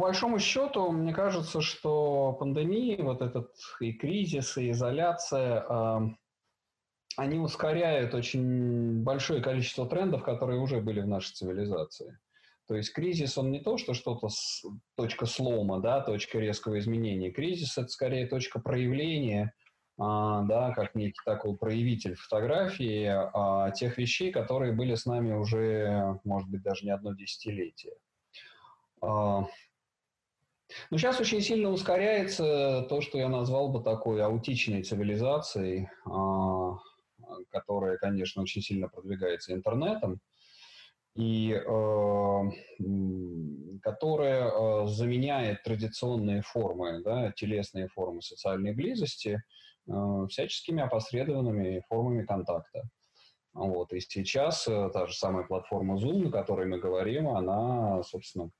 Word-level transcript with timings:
большому 0.00 0.38
счету, 0.38 0.90
мне 0.90 1.12
кажется, 1.12 1.60
что 1.60 2.32
пандемия, 2.32 3.02
вот 3.02 3.22
этот 3.22 3.52
и 3.80 3.92
кризис, 3.92 4.56
и 4.56 4.70
изоляция, 4.70 5.64
э, 5.68 5.98
они 7.16 7.38
ускоряют 7.38 8.14
очень 8.14 9.02
большое 9.02 9.42
количество 9.42 9.86
трендов, 9.86 10.22
которые 10.22 10.60
уже 10.60 10.80
были 10.80 11.00
в 11.00 11.06
нашей 11.06 11.34
цивилизации. 11.34 12.18
То 12.66 12.76
есть 12.76 12.92
кризис, 12.92 13.36
он 13.36 13.50
не 13.50 13.60
то, 13.60 13.78
что 13.78 13.94
что-то 13.94 14.28
с, 14.28 14.64
точка 14.94 15.26
слома, 15.26 15.80
да, 15.80 16.00
точка 16.00 16.38
резкого 16.38 16.78
изменения. 16.78 17.32
Кризис– 17.32 17.76
это 17.78 17.88
скорее 17.88 18.26
точка 18.28 18.60
проявления, 18.60 19.54
а, 19.98 20.42
да, 20.42 20.72
как 20.72 20.94
некий 20.94 21.18
такой 21.24 21.56
проявитель 21.56 22.14
фотографии 22.14 23.06
а, 23.06 23.72
тех 23.72 23.98
вещей, 23.98 24.30
которые 24.30 24.72
были 24.72 24.94
с 24.94 25.04
нами 25.04 25.32
уже, 25.32 26.20
может 26.22 26.48
быть, 26.48 26.62
даже 26.62 26.84
не 26.84 26.92
одно 26.92 27.12
десятилетие. 27.12 27.94
А, 29.02 29.46
но 30.90 30.98
сейчас 30.98 31.20
очень 31.20 31.40
сильно 31.40 31.70
ускоряется 31.70 32.86
то, 32.88 33.00
что 33.00 33.18
я 33.18 33.28
назвал 33.28 33.70
бы 33.70 33.82
такой 33.82 34.22
аутичной 34.22 34.82
цивилизацией, 34.82 35.88
а, 36.06 36.78
которая, 37.50 37.96
конечно, 37.98 38.42
очень 38.42 38.62
сильно 38.62 38.88
продвигается 38.88 39.52
интернетом 39.52 40.20
и 41.16 41.52
э, 41.52 42.40
которая 43.82 44.48
э, 44.48 44.86
заменяет 44.86 45.62
традиционные 45.64 46.42
формы, 46.42 47.02
да, 47.02 47.32
телесные 47.32 47.88
формы 47.88 48.22
социальной 48.22 48.72
близости 48.72 49.42
всяческими 50.28 50.82
опосредованными 50.82 51.82
формами 51.88 52.24
контакта. 52.24 52.82
Вот. 53.52 53.92
И 53.92 54.00
сейчас 54.00 54.68
э, 54.68 54.90
та 54.92 55.06
же 55.06 55.14
самая 55.14 55.44
платформа 55.44 55.96
Zoom, 55.96 56.28
о 56.28 56.30
которой 56.30 56.66
мы 56.66 56.78
говорим, 56.78 57.28
она, 57.28 58.02
собственно, 58.04 58.50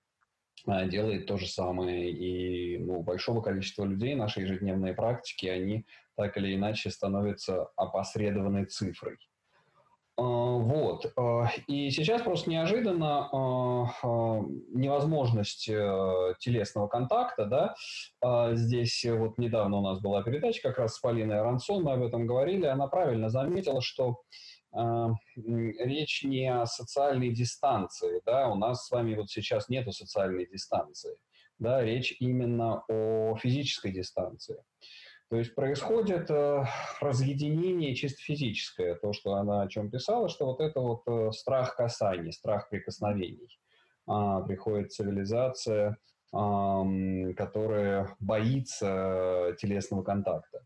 делает 0.66 1.27
то 1.27 1.37
же 1.37 1.46
самое. 1.46 2.10
И 2.10 2.78
ну, 2.78 3.00
у 3.00 3.02
большого 3.02 3.41
количества 3.41 3.84
людей 3.84 4.14
наши 4.14 4.41
ежедневные 4.41 4.95
практики, 4.95 5.47
они 5.47 5.86
так 6.17 6.36
или 6.36 6.55
иначе 6.55 6.91
становятся 6.91 7.69
опосредованной 7.77 8.67
цифрой. 8.67 9.17
А, 10.20 10.22
вот. 10.22 11.11
А, 11.17 11.50
и 11.67 11.91
сейчас 11.91 12.22
просто 12.22 12.50
неожиданно 12.50 13.28
а, 13.33 14.42
невозможность 14.72 15.69
э, 15.69 16.34
телесного 16.39 16.89
контакта, 16.89 17.47
да, 17.47 18.55
здесь 18.55 19.05
вот 19.08 19.39
недавно 19.39 19.78
у 19.78 19.83
нас 19.83 20.00
была 20.00 20.22
передача 20.22 20.61
как 20.62 20.78
раз 20.78 20.97
с 20.97 21.00
Полиной 21.00 21.41
Арансон, 21.41 21.84
мы 21.84 21.92
об 21.92 22.02
этом 22.02 22.27
говорили, 22.27 22.67
она 22.67 22.86
правильно 22.86 23.30
заметила, 23.30 23.80
что 23.80 24.20
речь 24.73 26.23
не 26.23 26.47
о 26.49 26.67
социальной 26.67 27.31
дистанции, 27.31 28.21
да, 28.25 28.49
у 28.49 28.55
нас 28.55 28.87
с 28.87 28.91
вами 28.91 29.15
вот 29.15 29.29
сейчас 29.31 29.69
нету 29.69 29.93
социальной 29.93 30.47
дистанции, 30.47 31.17
да, 31.59 31.83
речь 31.83 32.17
именно 32.21 32.85
о 32.89 33.37
физической 33.37 33.93
дистанции. 33.93 34.63
То 35.31 35.37
есть 35.37 35.55
происходит 35.55 36.29
э, 36.29 36.65
разъединение 37.01 37.95
чисто 37.95 38.21
физическое, 38.21 38.97
то, 38.97 39.13
что 39.13 39.35
она 39.35 39.63
о 39.63 39.69
чем 39.69 39.89
писала, 39.89 40.29
что 40.29 40.47
вот 40.47 40.61
это 40.61 40.81
вот 40.81 41.03
э, 41.07 41.31
страх 41.31 41.77
касаний, 41.77 42.33
страх 42.33 42.69
прикосновений. 42.69 43.61
А, 44.09 44.41
приходит 44.41 44.91
цивилизация, 44.91 45.98
которая 46.33 48.17
боится 48.20 49.56
телесного 49.59 50.03
контакта. 50.03 50.64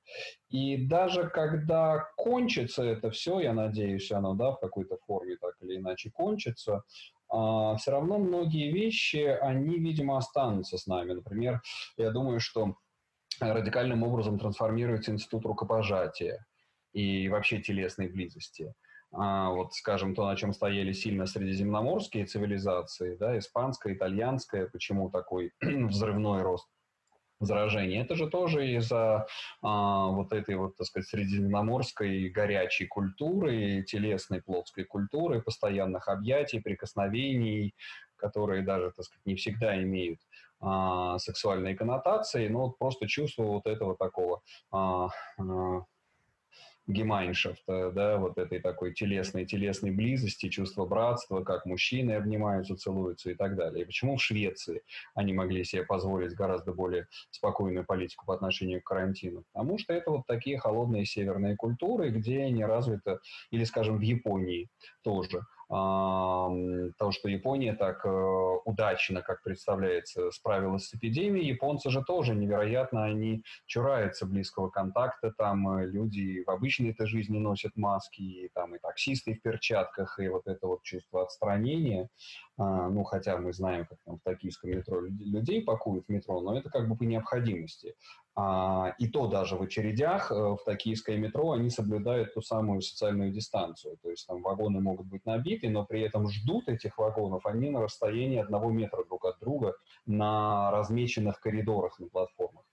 И 0.51 0.87
даже 0.87 1.29
когда 1.29 2.07
кончится 2.17 2.83
это 2.83 3.11
все, 3.11 3.41
я 3.41 3.55
надеюсь, 3.55 4.11
оно 4.13 4.35
да, 4.35 4.53
в 4.53 4.61
какой-то 4.61 4.99
форме 5.07 5.37
так 5.41 5.55
или 5.63 5.77
иначе 5.79 6.11
кончится, 6.11 6.83
а, 7.29 7.77
все 7.77 7.91
равно 7.91 8.19
многие 8.19 8.71
вещи, 8.71 9.25
они, 9.41 9.79
видимо, 9.79 10.19
останутся 10.19 10.79
с 10.79 10.87
нами. 10.87 11.13
Например, 11.13 11.63
я 11.97 12.11
думаю, 12.11 12.41
что 12.41 12.77
радикальным 13.41 14.03
образом 14.03 14.39
трансформируется 14.39 15.11
институт 15.11 15.45
рукопожатия 15.47 16.47
и 16.93 17.29
вообще 17.29 17.61
телесной 17.61 18.09
близости. 18.09 18.73
А, 19.17 19.51
вот, 19.51 19.75
скажем, 19.75 20.15
то, 20.15 20.27
на 20.27 20.37
чем 20.37 20.53
стояли 20.53 20.93
сильно 20.93 21.27
средиземноморские 21.27 22.27
цивилизации, 22.27 23.17
да, 23.17 23.39
испанская, 23.39 23.95
итальянская, 23.95 24.67
почему 24.67 25.11
такой 25.11 25.53
взрывной 25.61 26.43
рост 26.43 26.69
заражения. 27.41 28.03
Это 28.03 28.17
же 28.17 28.29
тоже 28.29 28.73
из-за 28.77 29.27
а, 29.63 30.07
вот 30.09 30.33
этой 30.33 30.57
вот, 30.57 30.77
так 30.77 30.87
сказать, 30.87 31.09
средиземноморской 31.09 32.29
горячей 32.29 32.87
культуры, 32.87 33.85
телесной 33.87 34.43
плотской 34.43 34.85
культуры, 34.85 35.43
постоянных 35.43 36.09
объятий, 36.09 36.61
прикосновений, 36.61 37.75
которые 38.17 38.63
даже, 38.63 38.91
так 38.93 39.05
сказать, 39.05 39.27
не 39.27 39.37
всегда 39.37 39.81
имеют 39.83 40.21
а, 40.61 41.19
сексуальные 41.19 41.77
коннотации, 41.77 42.49
но 42.49 42.67
вот 42.67 42.79
просто 42.79 43.07
чувство 43.07 43.45
вот 43.45 43.67
этого 43.67 43.97
такого 43.97 44.43
а, 44.71 45.09
а, 45.39 45.85
гемайншафта, 46.87 47.91
да, 47.93 48.19
вот 48.19 48.39
этой 48.39 48.61
такой 48.61 48.93
телесной, 48.93 49.47
телесной 49.47 49.91
близости, 49.91 50.49
чувство 50.49 50.85
братства, 50.87 51.43
как 51.43 51.65
мужчины 51.67 52.13
обнимаются, 52.13 52.77
целуются 52.77 53.31
и 53.31 53.35
так 53.35 53.57
далее. 53.57 53.83
И 53.83 53.87
почему 53.87 54.17
в 54.17 54.23
Швеции 54.23 54.83
они 55.15 55.33
могли 55.33 55.65
себе 55.65 55.85
позволить 55.85 56.35
гораздо 56.35 56.73
более 56.73 57.07
спокойную 57.31 57.87
политику 57.87 58.27
по 58.27 58.35
отношению 58.35 58.83
к 58.83 58.87
карантину? 58.87 59.45
Потому 59.53 59.79
что 59.79 59.95
это 59.95 60.11
вот 60.11 60.27
такие 60.27 60.59
холодные 60.59 61.07
северные 61.07 61.57
культуры, 61.57 62.11
где 62.11 62.51
не 62.51 62.65
развито, 62.65 63.21
или, 63.51 63.65
скажем, 63.65 63.99
в 63.99 64.03
Японии 64.03 64.69
тоже– 65.03 65.41
то, 65.69 67.11
что 67.13 67.29
Япония 67.29 67.75
так 67.75 68.05
э, 68.05 68.59
удачно, 68.65 69.23
как 69.23 69.43
представляется, 69.43 70.31
справилась 70.31 70.89
с 70.89 70.95
эпидемией, 70.95 71.49
японцы 71.49 71.91
же 71.91 72.03
тоже 72.03 72.35
невероятно, 72.35 73.05
они 73.05 73.43
чураются 73.67 74.27
близкого 74.27 74.69
контакта, 74.69 75.33
там 75.37 75.69
э, 75.79 75.87
люди 75.87 76.45
в 76.45 76.51
обычной 76.51 76.91
этой 76.91 77.07
жизни 77.07 77.39
носят 77.39 77.77
маски, 77.77 78.21
и, 78.21 78.51
там 78.55 78.75
и 78.75 78.79
таксисты 78.79 79.35
в 79.35 79.43
перчатках, 79.43 80.19
и 80.19 80.29
вот 80.29 80.47
это 80.47 80.67
вот 80.67 80.83
чувство 80.83 81.23
отстранения, 81.23 82.09
а, 82.57 82.89
ну, 82.89 83.03
хотя 83.05 83.37
мы 83.39 83.53
знаем, 83.53 83.87
как 83.87 83.99
там 84.05 84.19
в 84.19 84.23
токийском 84.23 84.71
метро 84.71 85.01
людей 85.01 85.63
пакуют 85.63 86.07
в 86.07 86.09
метро, 86.11 86.41
но 86.41 86.57
это 86.57 86.71
как 86.71 86.89
бы 86.89 86.97
по 86.97 87.03
необходимости. 87.03 87.95
А, 88.37 88.95
и 88.99 89.07
то 89.07 89.29
даже 89.29 89.57
в 89.57 89.63
очередях 89.63 90.33
э, 90.33 90.35
в 90.35 90.59
токийское 90.65 91.17
метро 91.17 91.53
они 91.53 91.71
соблюдают 91.71 92.35
ту 92.35 92.43
самую 92.43 92.81
социальную 92.81 93.31
дистанцию. 93.31 93.97
То 94.03 94.11
есть 94.11 94.27
там 94.27 94.43
вагоны 94.43 94.81
могут 94.81 95.07
быть 95.07 95.25
набиты, 95.25 95.69
но 95.71 95.85
при 95.85 96.01
этом 96.01 96.29
ждут 96.29 96.69
этих 96.69 96.99
вагонов 96.99 97.47
они 97.47 97.71
на 97.71 97.81
расстоянии 97.81 98.39
одного 98.39 98.73
метра 98.73 99.05
друг 99.05 99.25
от 99.25 99.39
друга 99.39 99.77
на 100.05 100.73
размеченных 100.73 101.39
коридорах 101.41 102.01
на 102.01 102.09
платформах. 102.09 102.65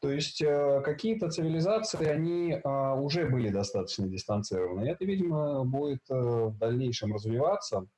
То 0.00 0.10
есть 0.10 0.40
э, 0.40 0.80
какие-то 0.84 1.28
цивилизации, 1.28 2.06
они 2.06 2.52
э, 2.52 2.94
уже 2.94 3.26
были 3.26 3.48
достаточно 3.48 4.06
дистанцированы. 4.06 4.88
Это, 4.88 5.04
видимо, 5.04 5.64
будет 5.64 6.02
в 6.08 6.56
дальнейшем 6.56 7.12
развиваться. 7.14 7.88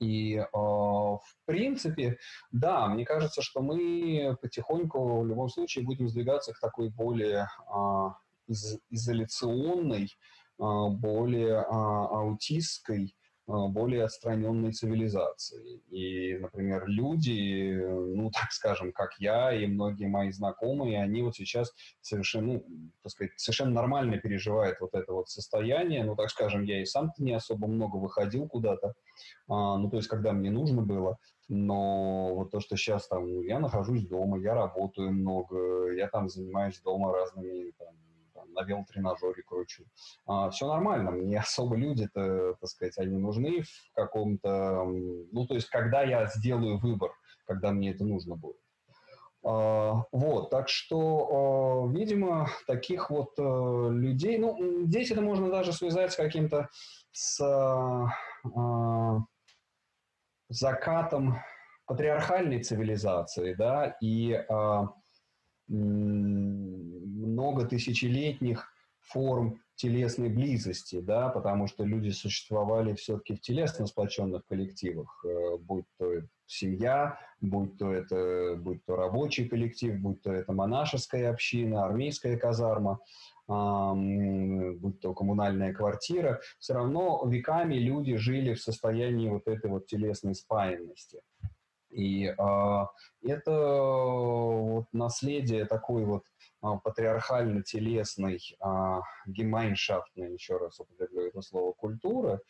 И, 0.00 0.36
э, 0.36 0.46
в 0.52 1.20
принципе, 1.44 2.18
да, 2.50 2.88
мне 2.88 3.04
кажется, 3.04 3.42
что 3.42 3.60
мы 3.60 4.36
потихоньку 4.40 5.20
в 5.20 5.26
любом 5.26 5.48
случае 5.48 5.84
будем 5.84 6.08
сдвигаться 6.08 6.52
к 6.52 6.60
такой 6.60 6.90
более 6.90 7.48
э, 7.74 8.08
из, 8.46 8.78
изоляционной, 8.90 10.04
э, 10.04 10.08
более 10.58 11.56
э, 11.56 11.64
аутистской, 11.64 13.14
более 13.46 14.04
отстраненной 14.04 14.72
цивилизации. 14.72 15.80
И, 15.90 16.38
например, 16.38 16.86
люди, 16.86 17.72
ну, 17.82 18.30
так 18.32 18.52
скажем, 18.52 18.92
как 18.92 19.10
я 19.18 19.52
и 19.52 19.66
многие 19.66 20.06
мои 20.06 20.30
знакомые, 20.30 21.02
они 21.02 21.22
вот 21.22 21.34
сейчас 21.36 21.72
совершенно, 22.00 22.54
ну, 22.54 22.64
так 23.02 23.12
сказать, 23.12 23.32
совершенно 23.36 23.72
нормально 23.72 24.18
переживают 24.18 24.80
вот 24.80 24.94
это 24.94 25.12
вот 25.12 25.28
состояние. 25.28 26.04
Ну, 26.04 26.14
так 26.16 26.30
скажем, 26.30 26.62
я 26.62 26.80
и 26.80 26.84
сам-то 26.84 27.22
не 27.22 27.32
особо 27.32 27.66
много 27.66 27.96
выходил 27.96 28.48
куда-то, 28.48 28.94
а, 29.48 29.78
ну, 29.78 29.90
то 29.90 29.96
есть, 29.96 30.08
когда 30.08 30.32
мне 30.32 30.50
нужно 30.50 30.82
было. 30.82 31.18
Но 31.48 32.34
вот 32.34 32.50
то, 32.50 32.60
что 32.60 32.76
сейчас 32.76 33.08
там, 33.08 33.28
ну, 33.28 33.42
я 33.42 33.58
нахожусь 33.58 34.06
дома, 34.06 34.38
я 34.38 34.54
работаю 34.54 35.12
много, 35.12 35.92
я 35.92 36.08
там 36.08 36.28
занимаюсь 36.28 36.80
дома 36.80 37.12
разными, 37.12 37.72
там, 37.78 37.94
там, 38.42 38.52
на 38.52 38.62
велотренажере 38.62 39.42
кручу. 39.42 39.84
А, 40.26 40.50
все 40.50 40.66
нормально, 40.66 41.10
мне 41.12 41.38
особо 41.40 41.76
люди-то, 41.76 42.54
так 42.60 42.68
сказать, 42.68 42.98
они 42.98 43.18
нужны 43.18 43.62
в 43.62 43.92
каком-то... 43.94 44.84
Ну, 44.84 45.46
то 45.46 45.54
есть, 45.54 45.68
когда 45.68 46.02
я 46.02 46.26
сделаю 46.26 46.78
выбор, 46.78 47.12
когда 47.46 47.70
мне 47.72 47.90
это 47.90 48.04
нужно 48.04 48.36
будет. 48.36 48.56
Uh, 49.44 50.04
вот, 50.12 50.50
так 50.50 50.68
что, 50.68 51.88
uh, 51.88 51.92
видимо, 51.92 52.48
таких 52.68 53.10
вот 53.10 53.36
uh, 53.40 53.90
людей, 53.90 54.38
ну, 54.38 54.84
здесь 54.86 55.10
это 55.10 55.20
можно 55.20 55.50
даже 55.50 55.72
связать 55.72 56.12
с 56.12 56.16
каким-то, 56.16 56.68
с 57.10 57.42
закатом 60.48 61.38
патриархальной 61.86 62.62
цивилизации, 62.62 63.54
да, 63.54 63.96
и 64.00 64.32
э, 64.32 64.82
много 67.42 67.66
тысячелетних 67.66 68.72
форм 69.00 69.60
телесной 69.74 70.28
близости, 70.28 71.00
да, 71.00 71.28
потому 71.28 71.66
что 71.66 71.82
люди 71.82 72.10
существовали 72.10 72.94
все-таки 72.94 73.34
в 73.34 73.40
телесно 73.40 73.86
сплоченных 73.86 74.46
коллективах, 74.46 75.24
э, 75.24 75.56
будь 75.58 75.86
то 75.98 76.22
семья, 76.46 77.18
будь 77.40 77.78
то 77.78 77.90
это 77.92 78.54
будь 78.56 78.84
то 78.84 78.94
рабочий 78.94 79.48
коллектив, 79.48 79.98
будь 79.98 80.22
то 80.22 80.32
это 80.32 80.52
монашеская 80.52 81.30
община, 81.30 81.84
армейская 81.84 82.36
казарма, 82.36 83.00
будь 83.48 85.00
то 85.00 85.14
коммунальная 85.14 85.72
квартира, 85.74 86.40
все 86.60 86.74
равно 86.74 87.24
веками 87.26 87.74
люди 87.74 88.16
жили 88.16 88.54
в 88.54 88.62
состоянии 88.62 89.28
вот 89.28 89.48
этой 89.48 89.68
вот 89.68 89.86
телесной 89.86 90.36
спаянности. 90.36 91.22
И 91.92 92.24
э, 92.26 92.86
это 93.26 93.50
вот 93.50 94.86
наследие 94.92 95.66
такой 95.66 96.04
вот 96.04 96.24
патриархально-телесной, 96.62 98.38
э, 98.38 99.00
гемайншафтной, 99.26 100.32
еще 100.32 100.56
раз 100.56 100.80
употреблю 100.80 101.28
это 101.28 101.42
слово, 101.42 101.72
культуры, 101.72 102.40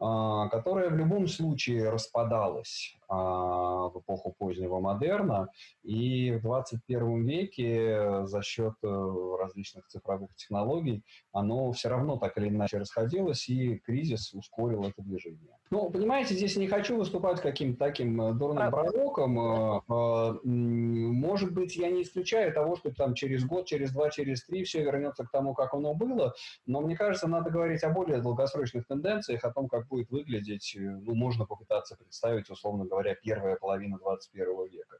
э, 0.00 0.48
которая 0.50 0.90
в 0.90 0.96
любом 0.96 1.26
случае 1.26 1.90
распадалась 1.90 2.96
в 3.08 3.92
эпоху 4.00 4.34
позднего 4.38 4.80
модерна, 4.80 5.48
и 5.82 6.32
в 6.32 6.42
21 6.42 7.26
веке 7.26 8.26
за 8.26 8.42
счет 8.42 8.74
э, 8.82 9.36
различных 9.38 9.86
цифровых 9.88 10.34
технологий 10.34 11.04
оно 11.32 11.72
все 11.72 11.90
равно 11.90 12.16
так 12.16 12.38
или 12.38 12.48
иначе 12.48 12.78
расходилось, 12.78 13.48
и 13.48 13.78
кризис 13.78 14.32
ускорил 14.32 14.84
это 14.84 15.02
движение. 15.02 15.58
Ну, 15.72 15.88
понимаете, 15.88 16.34
здесь 16.34 16.54
не 16.56 16.68
хочу 16.68 16.98
выступать 16.98 17.40
каким-то 17.40 17.86
таким 17.86 18.20
э, 18.20 18.34
дурным 18.34 18.70
пророком. 18.70 19.40
Э, 19.40 19.80
э, 19.88 20.38
может 20.44 21.54
быть, 21.54 21.76
я 21.76 21.90
не 21.90 22.02
исключаю 22.02 22.52
того, 22.52 22.76
что 22.76 22.92
там 22.92 23.14
через 23.14 23.46
год, 23.46 23.64
через 23.64 23.90
два, 23.90 24.10
через 24.10 24.44
три 24.44 24.64
все 24.64 24.82
вернется 24.82 25.24
к 25.24 25.30
тому, 25.30 25.54
как 25.54 25.72
оно 25.72 25.94
было. 25.94 26.34
Но 26.66 26.82
мне 26.82 26.94
кажется, 26.94 27.26
надо 27.26 27.48
говорить 27.48 27.82
о 27.84 27.88
более 27.88 28.20
долгосрочных 28.20 28.86
тенденциях, 28.86 29.44
о 29.44 29.50
том, 29.50 29.66
как 29.66 29.88
будет 29.88 30.10
выглядеть, 30.10 30.76
ну, 30.76 31.14
можно 31.14 31.46
попытаться 31.46 31.96
представить, 31.96 32.50
условно 32.50 32.84
говоря, 32.84 33.14
первая 33.14 33.56
половина 33.56 33.96
21 33.96 34.68
века. 34.68 34.98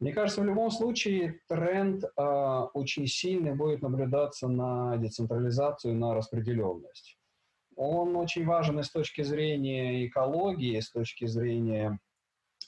Мне 0.00 0.12
кажется, 0.12 0.40
в 0.40 0.44
любом 0.44 0.72
случае 0.72 1.42
тренд 1.46 2.02
очень 2.16 3.06
сильный 3.06 3.54
будет 3.54 3.82
наблюдаться 3.82 4.48
на 4.48 4.96
децентрализацию, 4.96 5.94
на 5.94 6.12
распределенность 6.12 7.17
он 7.78 8.16
очень 8.16 8.44
важен 8.44 8.80
и 8.80 8.82
с 8.82 8.90
точки 8.90 9.22
зрения 9.22 10.06
экологии, 10.06 10.76
и 10.76 10.80
с 10.80 10.90
точки 10.90 11.26
зрения... 11.26 11.98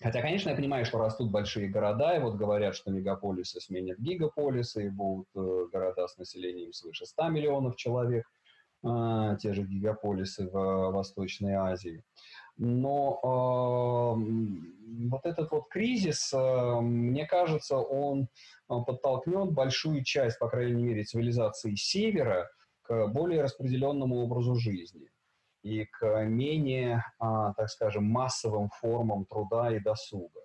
Хотя, 0.00 0.22
конечно, 0.22 0.50
я 0.50 0.56
понимаю, 0.56 0.86
что 0.86 0.98
растут 0.98 1.30
большие 1.30 1.68
города, 1.68 2.16
и 2.16 2.20
вот 2.20 2.36
говорят, 2.36 2.74
что 2.74 2.90
мегаполисы 2.90 3.60
сменят 3.60 3.98
гигаполисы, 3.98 4.86
и 4.86 4.88
будут 4.88 5.26
э, 5.34 5.66
города 5.72 6.06
с 6.06 6.16
населением 6.16 6.72
свыше 6.72 7.04
100 7.04 7.28
миллионов 7.28 7.76
человек, 7.76 8.24
э, 8.84 9.36
те 9.40 9.52
же 9.52 9.64
гигаполисы 9.64 10.48
в 10.48 10.92
Восточной 10.92 11.54
Азии. 11.54 12.02
Но 12.56 13.18
э, 14.16 15.08
вот 15.08 15.26
этот 15.26 15.50
вот 15.50 15.68
кризис, 15.68 16.32
э, 16.32 16.80
мне 16.80 17.26
кажется, 17.26 17.76
он 17.76 18.28
подтолкнет 18.68 19.52
большую 19.52 20.04
часть, 20.04 20.38
по 20.38 20.48
крайней 20.48 20.84
мере, 20.84 21.02
цивилизации 21.02 21.74
Севера– 21.74 22.48
более 22.90 23.42
распределенному 23.42 24.22
образу 24.22 24.56
жизни 24.56 25.10
и 25.62 25.84
к 25.84 26.24
менее, 26.24 27.04
а, 27.18 27.52
так 27.54 27.68
скажем, 27.68 28.04
массовым 28.04 28.70
формам 28.80 29.26
труда 29.26 29.74
и 29.74 29.80
досуга. 29.80 30.40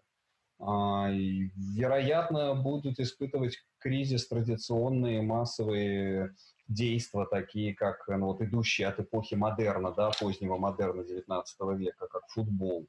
А, 0.59 1.09
вероятно, 1.09 2.56
будут 2.56 3.00
испытывать 3.00 3.57
кризис 3.80 4.27
традиционные 4.27 5.21
массовые 5.21 6.33
действия, 6.68 7.25
такие 7.30 7.75
как 7.75 8.07
ну, 8.07 8.27
вот, 8.27 8.42
идущие 8.42 8.88
от 8.88 9.00
эпохи 9.00 9.36
модерна, 9.36 9.92
да, 9.92 10.12
позднего 10.19 10.57
модерна 10.57 11.01
XIX 11.01 11.44
века, 11.75 12.07
как 12.07 12.27
футбол, 12.30 12.88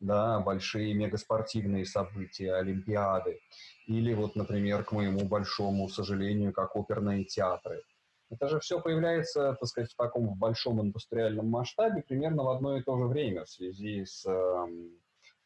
да, 0.00 0.40
большие 0.40 0.94
мегаспортивные 0.94 1.86
события, 1.86 2.54
олимпиады, 2.54 3.40
или 3.86 4.12
вот, 4.14 4.36
например, 4.36 4.84
к 4.84 4.92
моему 4.92 5.26
большому 5.26 5.88
сожалению, 5.88 6.52
как 6.52 6.76
оперные 6.76 7.24
театры– 7.24 7.82
это 8.30 8.48
же 8.48 8.60
все 8.60 8.80
появляется, 8.80 9.56
так 9.58 9.68
сказать, 9.68 9.90
в 9.90 9.96
таком 9.96 10.34
большом 10.34 10.80
индустриальном 10.80 11.48
масштабе 11.48 12.02
примерно 12.02 12.44
в 12.44 12.48
одно 12.48 12.76
и 12.76 12.82
то 12.82 12.98
же 12.98 13.04
время 13.04 13.44
в 13.44 13.50
связи 13.50 14.04
с, 14.04 14.26
эм, 14.26 14.90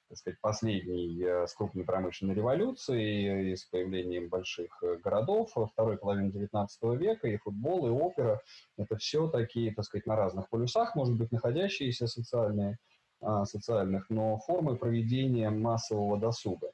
так 0.08 0.18
сказать, 0.18 0.40
последней 0.40 1.22
э, 1.22 1.46
с 1.46 1.54
крупной 1.54 1.84
промышленной 1.84 2.34
революцией 2.34 3.52
и 3.52 3.56
с 3.56 3.64
появлением 3.66 4.28
больших 4.28 4.82
э, 4.82 4.96
городов 4.96 5.50
второй 5.72 5.98
половины 5.98 6.30
XIX 6.30 6.96
века, 6.96 7.28
и 7.28 7.36
футбол, 7.36 7.86
и 7.86 7.90
опера. 7.90 8.40
Это 8.78 8.96
все 8.96 9.28
такие, 9.28 9.74
так 9.74 9.84
сказать, 9.84 10.06
на 10.06 10.16
разных 10.16 10.48
полюсах, 10.48 10.94
может 10.94 11.16
быть, 11.16 11.32
находящиеся 11.32 12.06
социальные, 12.06 12.78
а, 13.20 13.44
социальных, 13.44 14.08
но 14.08 14.38
формы 14.38 14.76
проведения 14.76 15.50
массового 15.50 16.18
досуга. 16.18 16.69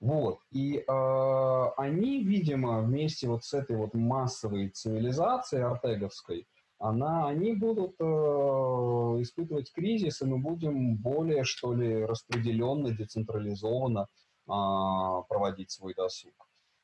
Вот. 0.00 0.38
И 0.50 0.78
э, 0.78 1.64
они, 1.76 2.24
видимо, 2.24 2.80
вместе 2.80 3.28
вот 3.28 3.44
с 3.44 3.52
этой 3.52 3.76
вот 3.76 3.92
массовой 3.92 4.70
цивилизацией 4.70 5.64
артеговской, 5.64 6.46
она, 6.78 7.28
они 7.28 7.52
будут 7.52 7.96
э, 8.00 8.04
испытывать 9.22 9.70
кризис, 9.72 10.22
и 10.22 10.24
мы 10.24 10.38
будем 10.38 10.96
более, 10.96 11.44
что 11.44 11.74
ли, 11.74 12.06
распределенно, 12.06 12.90
децентрализованно 12.90 14.00
э, 14.00 14.06
проводить 14.46 15.70
свой 15.70 15.94
досуг. 15.94 16.32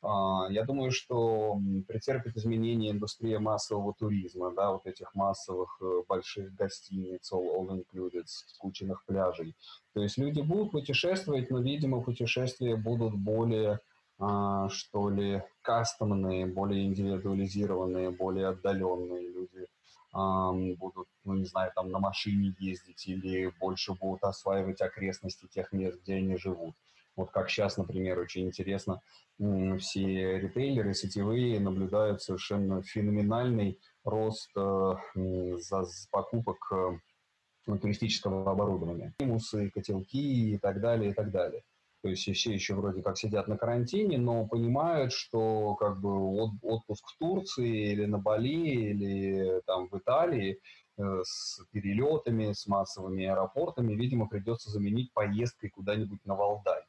А, 0.08 0.47
я 0.50 0.64
думаю, 0.64 0.93
что 0.93 1.58
претерпит 1.88 2.37
изменения 2.37 2.93
индустрия 2.93 3.41
массового 3.41 3.93
туризма, 3.93 4.53
да, 4.55 4.70
вот 4.70 4.87
этих 4.87 5.12
массовых 5.14 5.79
э, 5.82 6.03
больших 6.08 6.55
гостиниц, 6.55 7.32
all, 7.32 7.69
included, 7.69 8.23
скученных 8.26 9.05
пляжей. 9.05 9.56
То 9.94 10.03
есть 10.03 10.17
люди 10.17 10.41
будут 10.41 10.70
путешествовать, 10.70 11.50
но, 11.50 11.58
видимо, 11.58 12.03
путешествия 12.03 12.76
будут 12.76 13.14
более, 13.14 13.81
а, 14.19 14.69
что 14.69 15.11
ли, 15.11 15.43
кастомные, 15.62 16.47
более 16.47 16.85
индивидуализированные, 16.87 18.11
более 18.11 18.49
отдаленные. 18.49 19.29
Люди 19.29 19.67
будут, 20.12 21.09
ну, 21.25 21.35
не 21.35 21.44
знаю, 21.44 21.70
там 21.75 21.91
на 21.91 21.99
машине 21.99 22.55
ездить 22.59 23.06
или 23.06 23.52
больше 23.61 23.93
будут 23.93 24.25
осваивать 24.25 24.81
окрестности 24.81 25.47
тех 25.47 25.73
мест, 25.73 26.00
где 26.00 26.14
они 26.14 26.38
живут. 26.38 26.75
Вот 27.16 27.30
как 27.30 27.48
сейчас, 27.48 27.78
например, 27.78 28.18
очень 28.18 28.46
интересно, 28.46 29.00
все 29.38 30.38
ритейлеры 30.38 30.92
сетевые 30.92 31.58
наблюдают 31.60 32.22
совершенно 32.22 32.82
феноменальный 32.82 33.80
рост 34.04 34.50
э, 34.54 34.94
за 35.14 35.84
покупок 36.10 36.58
э, 36.72 37.76
туристического 37.78 38.50
оборудования. 38.50 39.14
Примусы, 39.16 39.70
котелки 39.70 40.52
и 40.52 40.58
так 40.58 40.80
далее, 40.80 41.10
и 41.10 41.14
так 41.14 41.30
далее. 41.30 41.62
То 42.02 42.10
есть 42.10 42.22
все 42.22 42.52
еще 42.52 42.74
вроде 42.74 43.02
как 43.02 43.18
сидят 43.18 43.48
на 43.48 43.56
карантине, 43.56 44.18
но 44.18 44.46
понимают, 44.46 45.12
что 45.12 45.75
как 45.75 46.00
бы 46.00 46.49
отпуск 46.62 47.04
в 47.08 47.18
Турции 47.18 47.92
или 47.92 48.04
на 48.04 48.18
Бали 48.18 48.49
или 48.49 49.61
там 49.66 49.88
в 49.88 49.99
Италии 49.99 50.61
э, 50.99 51.20
с 51.25 51.62
перелетами, 51.73 52.52
с 52.52 52.66
массовыми 52.66 53.25
аэропортами, 53.25 53.94
видимо, 53.94 54.28
придется 54.28 54.70
заменить 54.70 55.12
поездкой 55.14 55.70
куда-нибудь 55.70 56.25
на 56.25 56.37
Валдай 56.37 56.86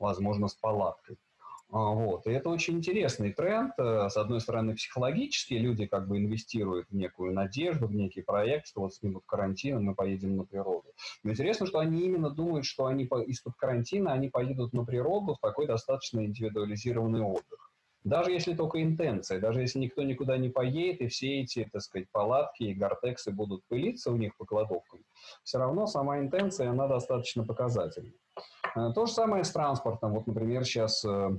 возможно, 0.00 0.48
с 0.48 0.54
палаткой. 0.54 1.16
А, 1.72 1.90
вот. 1.90 2.26
И 2.26 2.30
это 2.30 2.48
очень 2.48 2.78
интересный 2.78 3.32
тренд. 3.32 3.72
Э, 3.78 4.08
с 4.08 4.16
одной 4.16 4.40
стороны, 4.40 4.74
психологически 4.74 5.54
люди 5.54 5.86
как 5.86 6.08
бы 6.08 6.18
инвестируют 6.18 6.88
в 6.90 6.96
некую 6.96 7.32
надежду, 7.32 7.86
в 7.86 7.94
некий 7.94 8.22
проект, 8.22 8.66
что 8.66 8.80
вот 8.80 8.94
снимут 8.94 9.24
карантин, 9.26 9.78
и 9.78 9.82
мы 9.82 9.94
поедем 9.94 10.36
на 10.36 10.44
природу. 10.44 10.88
Но 11.22 11.30
интересно, 11.30 11.66
что 11.66 11.78
они 11.78 12.02
именно 12.02 12.30
думают, 12.30 12.66
что 12.66 12.86
они 12.86 13.04
из-под 13.04 13.54
карантина 13.54 14.12
они 14.12 14.28
поедут 14.28 14.72
на 14.72 14.84
природу 14.84 15.34
в 15.34 15.40
такой 15.40 15.66
достаточно 15.66 16.24
индивидуализированный 16.24 17.22
отдых. 17.22 17.70
Даже 18.02 18.32
если 18.32 18.54
только 18.54 18.82
интенция, 18.82 19.40
даже 19.40 19.60
если 19.60 19.78
никто 19.78 20.02
никуда 20.02 20.38
не 20.38 20.48
поедет, 20.48 21.02
и 21.02 21.08
все 21.08 21.42
эти, 21.42 21.68
так 21.70 21.82
сказать, 21.82 22.08
палатки 22.10 22.62
и 22.62 22.74
гортексы 22.74 23.30
будут 23.30 23.62
пылиться 23.68 24.10
у 24.10 24.16
них 24.16 24.36
по 24.38 24.46
кладовкам, 24.46 25.00
все 25.44 25.58
равно 25.58 25.86
сама 25.86 26.18
интенция, 26.18 26.70
она 26.70 26.88
достаточно 26.88 27.44
показательна. 27.44 28.12
Э, 28.74 28.92
то 28.94 29.06
же 29.06 29.12
самое 29.12 29.44
с 29.44 29.50
транспортом. 29.50 30.12
Вот, 30.12 30.26
например, 30.26 30.64
сейчас 30.64 31.04
э, 31.04 31.30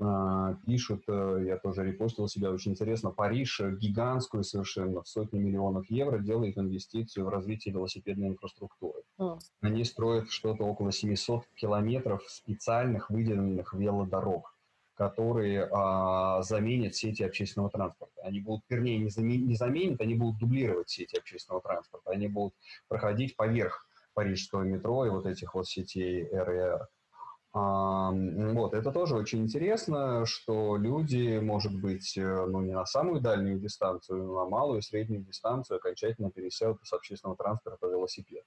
э, 0.00 0.54
пишут, 0.66 1.04
я 1.08 1.58
тоже 1.58 1.84
репостил 1.84 2.28
себя, 2.28 2.50
очень 2.50 2.72
интересно, 2.72 3.10
Париж 3.10 3.60
гигантскую 3.60 4.44
совершенно, 4.44 5.02
сотни 5.04 5.38
миллионов 5.38 5.90
евро 5.90 6.18
делает 6.18 6.58
инвестицию 6.58 7.26
в 7.26 7.28
развитие 7.28 7.74
велосипедной 7.74 8.28
инфраструктуры. 8.28 9.02
Mm. 9.18 9.38
Они 9.60 9.84
строят 9.84 10.30
что-то 10.30 10.64
около 10.64 10.92
700 10.92 11.44
километров 11.54 12.22
специальных 12.28 13.10
выделенных 13.10 13.74
велодорог 13.74 14.54
которые 15.00 15.66
а, 15.72 16.42
заменят 16.42 16.94
сети 16.94 17.22
общественного 17.22 17.70
транспорта. 17.70 18.20
Они 18.22 18.38
будут, 18.38 18.66
вернее, 18.68 18.98
не, 18.98 19.08
замен, 19.08 19.46
не 19.46 19.54
заменят, 19.54 19.98
они 20.02 20.14
будут 20.14 20.38
дублировать 20.38 20.90
сети 20.90 21.16
общественного 21.16 21.62
транспорта. 21.62 22.10
Они 22.10 22.28
будут 22.28 22.52
проходить 22.86 23.34
поверх 23.34 23.88
парижского 24.20 24.62
метро 24.62 25.06
и 25.06 25.10
вот 25.10 25.24
этих 25.24 25.54
вот 25.54 25.66
сетей 25.66 26.28
РЭР. 26.30 26.86
Вот, 27.52 28.74
это 28.74 28.92
тоже 28.92 29.16
очень 29.16 29.42
интересно, 29.42 30.24
что 30.26 30.76
люди, 30.76 31.40
может 31.40 31.74
быть, 31.74 32.16
э, 32.16 32.46
ну, 32.46 32.60
не 32.60 32.74
на 32.74 32.86
самую 32.86 33.20
дальнюю 33.20 33.58
дистанцию, 33.58 34.22
но 34.24 34.44
на 34.44 34.48
малую 34.48 34.78
и 34.78 34.82
среднюю 34.82 35.24
дистанцию 35.24 35.78
окончательно 35.78 36.30
пересядут 36.30 36.78
с 36.84 36.92
общественного 36.92 37.36
транспорта 37.36 37.88
в 37.88 37.90
велосипед. 37.90 38.44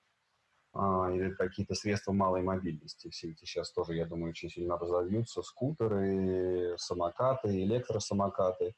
А, 0.75 1.12
или 1.13 1.32
какие-то 1.32 1.75
средства 1.75 2.13
малой 2.13 2.42
мобильности. 2.42 3.10
Все 3.10 3.32
эти 3.32 3.46
сейчас 3.46 3.72
тоже, 3.72 3.96
я 3.96 4.06
думаю, 4.06 4.32
очень 4.32 4.50
сильно 4.50 4.77
разовьются. 4.77 5.44
Скутеры, 5.44 6.75
самокаты, 6.77 7.63
электросамокаты, 7.63 8.74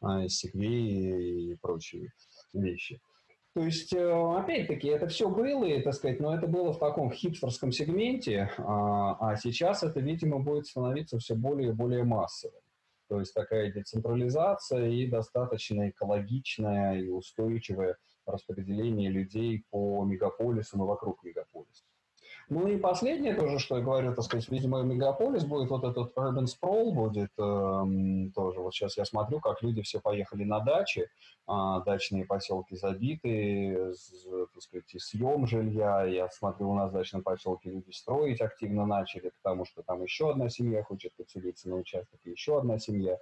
а, 0.00 0.28
секвеи 0.28 1.50
и 1.50 1.56
прочие 1.56 2.12
вещи. 2.52 3.00
То 3.52 3.64
есть, 3.64 3.92
э, 3.92 4.38
опять-таки, 4.38 4.88
это 4.88 5.08
все 5.08 5.28
было, 5.28 5.64
и, 5.64 5.82
так 5.82 5.94
сказать, 5.94 6.20
но 6.20 6.34
это 6.34 6.46
было 6.46 6.72
в 6.72 6.78
таком 6.78 7.10
хипстерском 7.10 7.72
сегменте, 7.72 8.48
а, 8.58 9.16
а 9.18 9.36
сейчас 9.36 9.82
это, 9.82 9.98
видимо, 9.98 10.38
будет 10.38 10.66
становиться 10.66 11.18
все 11.18 11.34
более 11.34 11.70
и 11.70 11.72
более 11.72 12.04
массовым. 12.04 12.60
То 13.08 13.18
есть 13.18 13.34
такая 13.34 13.72
децентрализация 13.72 14.88
и 14.90 15.06
достаточно 15.08 15.90
экологичное 15.90 17.00
и 17.00 17.08
устойчивое 17.08 17.96
распределение 18.24 19.10
людей 19.10 19.64
по 19.70 20.04
мегаполисам 20.04 20.84
и 20.84 20.86
вокруг 20.86 21.24
мегаполиса. 21.24 21.82
Ну 22.50 22.66
и 22.66 22.76
последнее 22.76 23.34
тоже, 23.36 23.60
что 23.60 23.76
я 23.76 23.82
говорю, 23.84 24.12
так 24.12 24.24
сказать, 24.24 24.48
видимо, 24.48 24.82
мегаполис 24.82 25.44
будет, 25.44 25.70
вот 25.70 25.84
этот 25.84 26.12
urban 26.16 26.46
sprawl 26.46 26.92
будет 26.92 27.30
эм, 27.38 28.32
тоже. 28.32 28.58
Вот 28.58 28.74
сейчас 28.74 28.96
я 28.96 29.04
смотрю, 29.04 29.38
как 29.38 29.62
люди 29.62 29.82
все 29.82 30.00
поехали 30.00 30.42
на 30.42 30.58
дачи, 30.58 31.06
э, 31.46 31.52
дачные 31.86 32.24
поселки 32.24 32.74
забиты, 32.74 33.94
с, 33.94 34.26
так 34.52 34.62
сказать, 34.62 34.92
и 34.92 34.98
съем 34.98 35.46
жилья. 35.46 36.02
Я 36.02 36.28
смотрю, 36.28 36.70
у 36.70 36.74
нас 36.74 36.90
в 36.90 36.94
дачном 36.94 37.22
поселке 37.22 37.70
люди 37.70 37.92
строить 37.92 38.40
активно 38.40 38.84
начали, 38.84 39.30
потому 39.40 39.64
что 39.64 39.84
там 39.84 40.02
еще 40.02 40.32
одна 40.32 40.48
семья 40.48 40.82
хочет 40.82 41.14
подселиться 41.14 41.68
на 41.68 41.76
участок, 41.76 42.18
еще 42.24 42.58
одна 42.58 42.80
семья. 42.80 43.16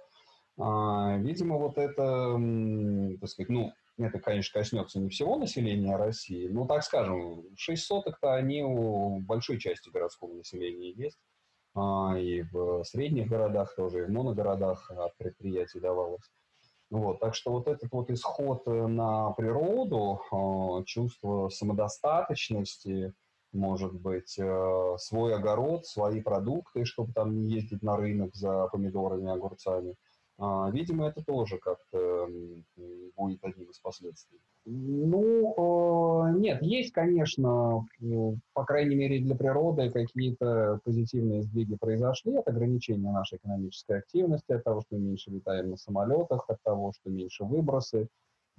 Э, 0.57 1.19
видимо, 1.19 1.57
вот 1.57 1.77
это, 1.77 2.35
э, 2.35 3.17
так 3.21 3.29
сказать, 3.29 3.49
ну, 3.49 3.73
это, 4.05 4.19
конечно, 4.19 4.59
коснется 4.59 4.99
не 4.99 5.09
всего 5.09 5.37
населения 5.37 5.95
России, 5.95 6.47
но, 6.47 6.65
так 6.65 6.83
скажем, 6.83 7.43
6 7.57 7.85
соток-то 7.85 8.33
они 8.33 8.63
у 8.63 9.19
большой 9.19 9.59
части 9.59 9.89
городского 9.89 10.33
населения 10.33 10.91
есть. 10.91 11.19
А, 11.75 12.17
и 12.17 12.41
в 12.43 12.83
средних 12.83 13.27
городах 13.27 13.75
тоже, 13.75 13.99
и 13.99 14.05
в 14.05 14.09
моногородах 14.09 14.89
от 14.91 15.15
предприятий 15.17 15.79
давалось. 15.79 16.31
Вот, 16.89 17.19
так 17.19 17.35
что 17.35 17.51
вот 17.51 17.67
этот 17.67 17.91
вот 17.91 18.09
исход 18.09 18.65
на 18.65 19.31
природу, 19.31 20.21
а, 20.31 20.83
чувство 20.85 21.49
самодостаточности, 21.49 23.13
может 23.51 23.93
быть, 23.93 24.37
э, 24.37 24.95
свой 24.97 25.35
огород, 25.35 25.87
свои 25.87 26.21
продукты, 26.21 26.85
чтобы 26.85 27.13
там 27.13 27.35
не 27.35 27.55
ездить 27.55 27.81
на 27.81 27.97
рынок 27.97 28.35
за 28.35 28.67
помидорами, 28.67 29.31
огурцами– 29.31 29.95
видимо, 30.39 31.07
это 31.07 31.23
тоже 31.23 31.57
как-то 31.57 32.27
будет 33.19 33.43
одним 33.43 33.69
из 33.69 33.79
последствий. 33.79 34.39
Ну, 34.65 36.27
э, 36.27 36.37
нет, 36.37 36.61
есть, 36.61 36.93
конечно, 36.93 37.85
по 38.53 38.65
крайней 38.65 38.95
мере 38.95 39.19
для 39.19 39.35
природы 39.35 39.89
какие-то 39.89 40.79
позитивные 40.83 41.43
сдвиги 41.43 41.75
произошли 41.75 42.37
от 42.37 42.47
ограничения 42.47 43.11
нашей 43.11 43.37
экономической 43.37 43.99
активности, 43.99 44.51
от 44.51 44.63
того, 44.63 44.81
что 44.81 44.97
меньше 44.97 45.31
летаем 45.31 45.71
на 45.71 45.77
самолетах, 45.77 46.45
от 46.47 46.61
того, 46.63 46.93
что 46.93 47.09
меньше 47.09 47.43
выбросы, 47.43 48.07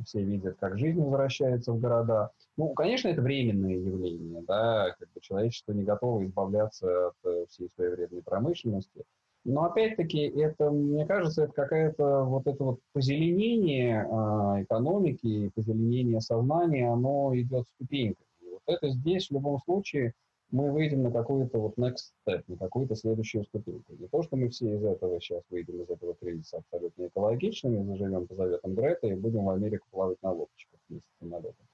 все 0.04 0.22
видят, 0.22 0.56
как 0.58 0.78
жизнь 0.78 1.00
возвращается 1.00 1.72
в 1.72 1.80
города. 1.80 2.30
Ну, 2.56 2.72
конечно, 2.72 3.08
это 3.08 3.20
временное 3.20 3.74
явление, 3.74 4.42
да, 4.46 4.94
как 4.98 5.10
бы 5.12 5.20
человечество 5.20 5.72
не 5.72 5.84
готово 5.84 6.24
избавляться 6.24 7.08
от 7.08 7.14
э, 7.24 7.46
всей 7.48 7.68
своей 7.70 7.90
вредной 7.90 8.22
промышленности– 8.22 9.04
но 9.44 9.64
опять-таки 9.64 10.20
это, 10.20 10.70
мне 10.70 11.06
кажется, 11.06 11.44
это 11.44 11.52
какая-то 11.52 12.24
вот 12.24 12.46
это 12.46 12.62
вот 12.62 12.80
позеленение 12.92 14.04
э, 14.04 14.64
экономики, 14.64 15.50
позеленение 15.54 16.20
сознания, 16.20 16.92
оно 16.92 17.32
идет 17.34 17.66
ступенькой. 17.74 18.26
И 18.42 18.50
вот 18.50 18.62
это 18.66 18.90
здесь 18.90 19.28
в 19.28 19.32
любом 19.32 19.58
случае 19.60 20.14
мы 20.50 20.70
выйдем 20.72 21.02
на 21.02 21.10
какой-то 21.10 21.58
вот 21.58 21.78
next 21.78 22.12
step, 22.26 22.42
на 22.48 22.56
какую-то 22.56 22.96
следующую 22.96 23.44
ступеньку. 23.44 23.94
Не 23.98 24.08
то, 24.08 24.22
что 24.22 24.36
мы 24.36 24.48
все 24.48 24.74
из 24.74 24.84
этого 24.84 25.20
сейчас 25.20 25.42
выйдем 25.48 25.82
из 25.82 25.90
этого 25.90 26.14
кризиса 26.14 26.58
абсолютно 26.58 27.06
экологичными, 27.06 27.84
заживем 27.84 28.26
по 28.26 28.34
заветам 28.34 28.74
Грета 28.74 29.06
и 29.06 29.14
будем 29.14 29.44
в 29.44 29.50
Америку 29.50 29.86
плавать 29.90 30.22
на 30.22 30.32
лодочках 30.32 30.80
вместе 30.88 31.08
с 31.08 31.18
самолетом. 31.20 31.66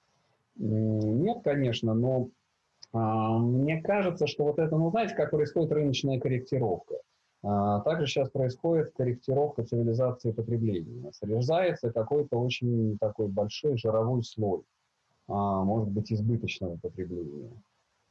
Нет, 0.56 1.38
конечно, 1.42 1.94
но 1.94 2.28
а, 2.92 3.38
мне 3.38 3.80
кажется, 3.82 4.26
что 4.26 4.44
вот 4.44 4.58
это, 4.58 4.76
ну, 4.76 4.90
знаете, 4.90 5.14
как 5.14 5.30
происходит 5.30 5.72
рыночная 5.72 6.20
корректировка. 6.20 6.96
А, 7.42 7.80
также 7.80 8.06
сейчас 8.06 8.30
происходит 8.30 8.92
корректировка 8.96 9.64
цивилизации 9.64 10.32
потребления. 10.32 11.12
Срезается 11.12 11.92
какой-то 11.92 12.38
очень 12.38 12.98
такой 12.98 13.28
большой 13.28 13.76
жировой 13.76 14.22
слой, 14.24 14.62
а, 15.28 15.62
может 15.62 15.88
быть, 15.88 16.12
избыточного 16.12 16.76
потребления. 16.76 17.52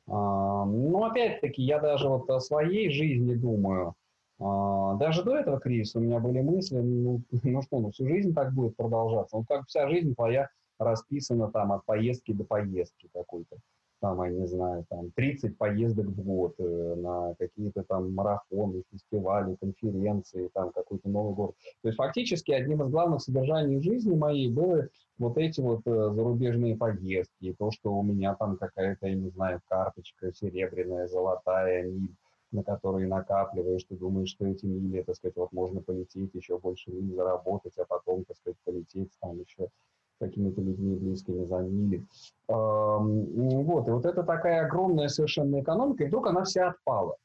А, 0.08 0.66
но 0.66 1.06
опять-таки, 1.06 1.62
я 1.64 1.80
даже 1.80 2.08
вот 2.08 2.30
о 2.30 2.40
своей 2.40 2.90
жизни 2.90 3.34
думаю. 3.36 3.96
Даже 4.38 5.24
до 5.24 5.38
этого 5.38 5.62
кризиса 5.62 5.98
у 5.98 6.02
меня 6.02 6.20
были 6.20 6.42
мысли, 6.42 6.78
ну, 6.78 7.22
ну 7.44 7.62
что, 7.62 7.80
ну 7.80 7.92
всю 7.92 8.06
жизнь 8.06 8.34
так 8.34 8.54
будет 8.54 8.76
продолжаться. 8.76 9.38
Ну 9.38 9.46
как 9.46 9.66
вся 9.66 9.88
жизнь 9.88 10.14
твоя 10.14 10.50
расписана 10.78 11.50
там 11.50 11.72
от 11.72 11.86
поездки 11.86 12.34
до 12.34 12.44
поездки 12.44 13.10
какой-то 13.14 13.56
там, 14.00 14.22
я 14.24 14.30
не 14.30 14.46
знаю, 14.48 14.86
там 14.90 15.12
30 15.12 15.58
поездок 15.58 16.08
в 16.08 16.24
год 16.24 16.56
э, 16.60 16.96
на 16.96 17.36
какие-то 17.36 17.84
там 17.84 18.14
марафоны, 18.14 18.84
фестивали, 18.92 19.56
конференции, 19.56 20.50
там 20.54 20.72
какой-то 20.72 21.10
Новый 21.10 21.34
год. 21.34 21.56
То 21.82 21.90
есть 21.90 21.98
фактически 21.98 22.52
одним 22.52 22.84
из 22.84 22.90
главных 22.90 23.22
содержаний 23.22 23.82
жизни 23.82 24.16
моей 24.16 24.52
были 24.52 24.90
вот 25.18 25.38
эти 25.38 25.62
вот 25.62 25.82
э, 25.86 26.12
зарубежные 26.14 26.76
поездки, 26.76 27.56
то, 27.58 27.72
что 27.72 27.94
у 27.94 28.04
меня 28.04 28.36
там 28.36 28.58
какая-то, 28.58 29.08
я 29.08 29.16
не 29.16 29.30
знаю, 29.30 29.62
карточка 29.68 30.32
серебряная, 30.34 31.08
золотая, 31.08 31.84
миль, 31.84 32.16
на 32.52 32.64
которые 32.64 33.08
накапливаешь, 33.08 33.84
ты 33.84 33.96
думаешь, 33.96 34.30
что 34.30 34.46
эти 34.46 34.66
мили, 34.66 35.02
так 35.04 35.16
сказать, 35.16 35.36
вот 35.36 35.52
можно 35.52 35.82
полететь, 35.82 36.34
еще 36.34 36.58
больше 36.58 36.92
миль 36.92 37.16
заработать, 37.16 37.78
а 37.78 37.86
потом, 37.86 38.26
так 38.26 38.38
сказать, 38.38 38.58
полететь 38.64 39.12
там 39.22 39.40
еще 39.40 39.70
какими-то 40.20 40.62
людьми 40.62 40.96
близкими 40.96 41.46
за 41.46 41.60
мили. 41.60 42.06
Вот, 42.48 43.88
и 43.88 43.92
вот 43.92 44.06
это 44.06 44.24
такая 44.24 44.66
огромная 44.66 45.08
совершенно 45.08 45.62
экономика, 45.62 46.04
и 46.04 46.08
вдруг 46.08 46.28
она 46.28 46.44
вся 46.44 46.70
отпала. 46.70 47.16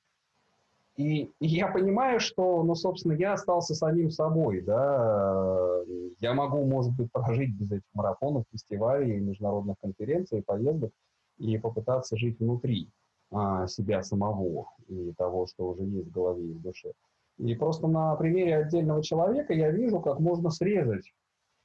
И, 0.96 1.30
и 1.40 1.46
я 1.46 1.68
понимаю, 1.68 2.20
что, 2.20 2.62
ну, 2.62 2.74
собственно, 2.74 3.12
я 3.12 3.32
остался 3.32 3.74
самим 3.74 4.10
собой, 4.10 4.60
да, 4.60 5.82
я 6.18 6.34
могу, 6.34 6.64
может 6.64 6.94
быть, 6.94 7.10
прожить 7.10 7.54
без 7.54 7.72
этих 7.72 7.88
марафонов, 7.94 8.44
фестивалей, 8.52 9.18
международных 9.18 9.76
конференций, 9.80 10.42
поездок 10.42 10.92
и 11.38 11.56
попытаться 11.56 12.18
жить 12.18 12.38
внутри 12.38 12.90
а, 13.30 13.66
себя 13.66 14.02
самого 14.02 14.66
и 14.88 15.12
того, 15.16 15.46
что 15.46 15.70
уже 15.70 15.84
есть 15.84 16.08
в 16.08 16.12
голове 16.12 16.44
и 16.44 16.52
в 16.52 16.60
душе. 16.60 16.92
И 17.38 17.54
просто 17.54 17.86
на 17.86 18.14
примере 18.16 18.56
отдельного 18.56 19.02
человека 19.02 19.54
я 19.54 19.70
вижу, 19.70 20.00
как 20.00 20.20
можно 20.20 20.50
срезать 20.50 21.10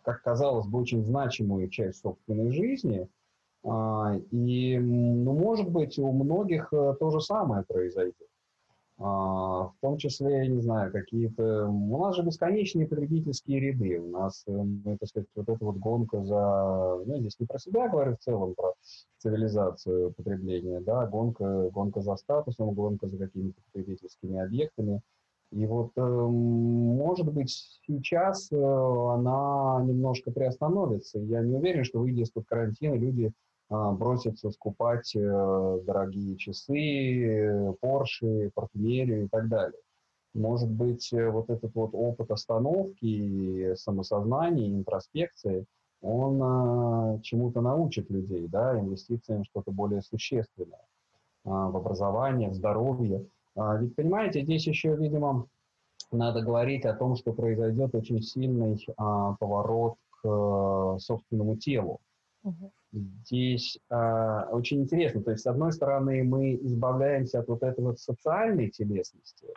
как 0.06 0.22
казалось 0.22 0.68
бы, 0.68 0.80
очень 0.80 1.04
значимую 1.04 1.70
часть 1.70 2.02
собственной 2.02 2.52
жизни. 2.52 3.10
А, 3.64 4.16
и, 4.32 4.78
ну, 4.78 5.34
может 5.34 5.70
быть, 5.70 5.98
у 5.98 6.12
многих 6.12 6.72
э, 6.72 6.96
то 7.00 7.10
же 7.10 7.20
самое 7.20 7.64
произойдет. 7.64 8.16
А, 8.98 9.64
в 9.64 9.74
том 9.82 9.98
числе, 9.98 10.38
я 10.38 10.48
не 10.48 10.62
знаю, 10.62 10.92
какие-то... 10.92 11.68
У 11.68 11.98
нас 11.98 12.16
же 12.16 12.24
бесконечные 12.24 12.88
потребительские 12.88 13.60
ряды. 13.60 14.00
У 14.00 14.10
нас, 14.10 14.44
э, 14.48 14.52
ну, 14.52 14.98
так 15.00 15.10
сказать, 15.10 15.28
вот 15.36 15.50
эта 15.50 15.66
вот 15.66 15.78
гонка 15.78 16.24
за... 16.24 17.02
Ну, 17.06 17.20
здесь 17.20 17.40
не 17.40 17.48
про 17.48 17.58
себя 17.58 17.90
говорю 17.90 18.16
в 18.16 18.20
целом, 18.20 18.54
про 18.54 18.74
цивилизацию 19.18 20.14
потребления, 20.14 20.80
да, 20.80 21.08
гонка, 21.08 21.70
гонка 21.72 22.02
за 22.02 22.16
статусом, 22.18 22.72
гонка 22.74 23.08
за 23.08 23.18
какими-то 23.18 23.60
потребительскими 23.72 24.40
объектами– 24.40 25.02
и 25.56 25.66
вот, 25.68 25.92
э, 25.96 26.02
может 26.02 27.32
быть, 27.32 27.80
сейчас 27.88 28.52
э, 28.52 28.56
она 28.58 29.82
немножко 29.86 30.30
приостановится. 30.30 31.18
Я 31.20 31.42
не 31.44 31.56
уверен, 31.56 31.86
что, 31.86 32.00
выйдя 32.00 32.24
из-под 32.24 32.46
карантина, 32.46 32.96
люди 32.96 33.32
а, 33.70 33.94
бросятся 33.94 34.52
скупать 34.52 35.16
э, 35.16 35.80
дорогие 35.86 36.36
часы, 36.36 37.74
Порши, 37.80 38.52
парфюмерию 38.54 39.26
и 39.26 39.28
так 39.30 39.48
далее. 39.48 39.80
Может 40.34 40.70
быть, 40.70 41.10
вот 41.14 41.50
этот 41.50 41.74
вот 41.74 41.92
опыт 41.94 42.32
остановки, 42.32 43.76
самосознания, 43.76 44.68
интроспекции, 44.68 45.66
он 46.02 46.42
а, 46.44 47.20
чему-то 47.24 47.62
научит 47.62 48.10
людей, 48.10 48.48
да, 48.50 48.78
инвестициям 48.78 49.46
что-то 49.46 49.72
более 49.72 50.02
существенное, 50.02 50.86
а, 51.46 51.70
в 51.70 51.78
образование, 51.78 52.50
в 52.50 52.56
здоровье. 52.56 53.26
А, 53.56 53.78
ведь, 53.78 53.96
понимаете, 53.96 54.44
здесь 54.44 54.68
еще, 54.68 54.96
видимо, 54.96 55.48
надо 56.12 56.42
говорить 56.42 56.86
о 56.86 56.94
том, 56.94 57.16
что 57.16 57.34
произойдет 57.34 57.96
очень 57.96 58.22
сильный 58.22 58.86
а, 58.98 59.34
поворот 59.34 59.96
к 60.10 60.28
а, 60.28 60.98
собственному 61.00 61.58
телу. 61.58 62.00
Угу. 62.46 62.72
здесь 62.92 63.80
э, 63.90 64.44
очень 64.52 64.84
интересно. 64.84 65.24
То 65.24 65.32
есть, 65.32 65.44
с 65.44 65.48
одной 65.48 65.74
стороны, 65.74 66.24
мы 66.24 66.54
избавляемся 66.54 67.40
от 67.40 67.48
вот 67.48 67.64
этой 67.64 67.84
вот 67.84 68.00
социальной 68.00 68.70
телесности, 68.70 69.48
э, 69.48 69.54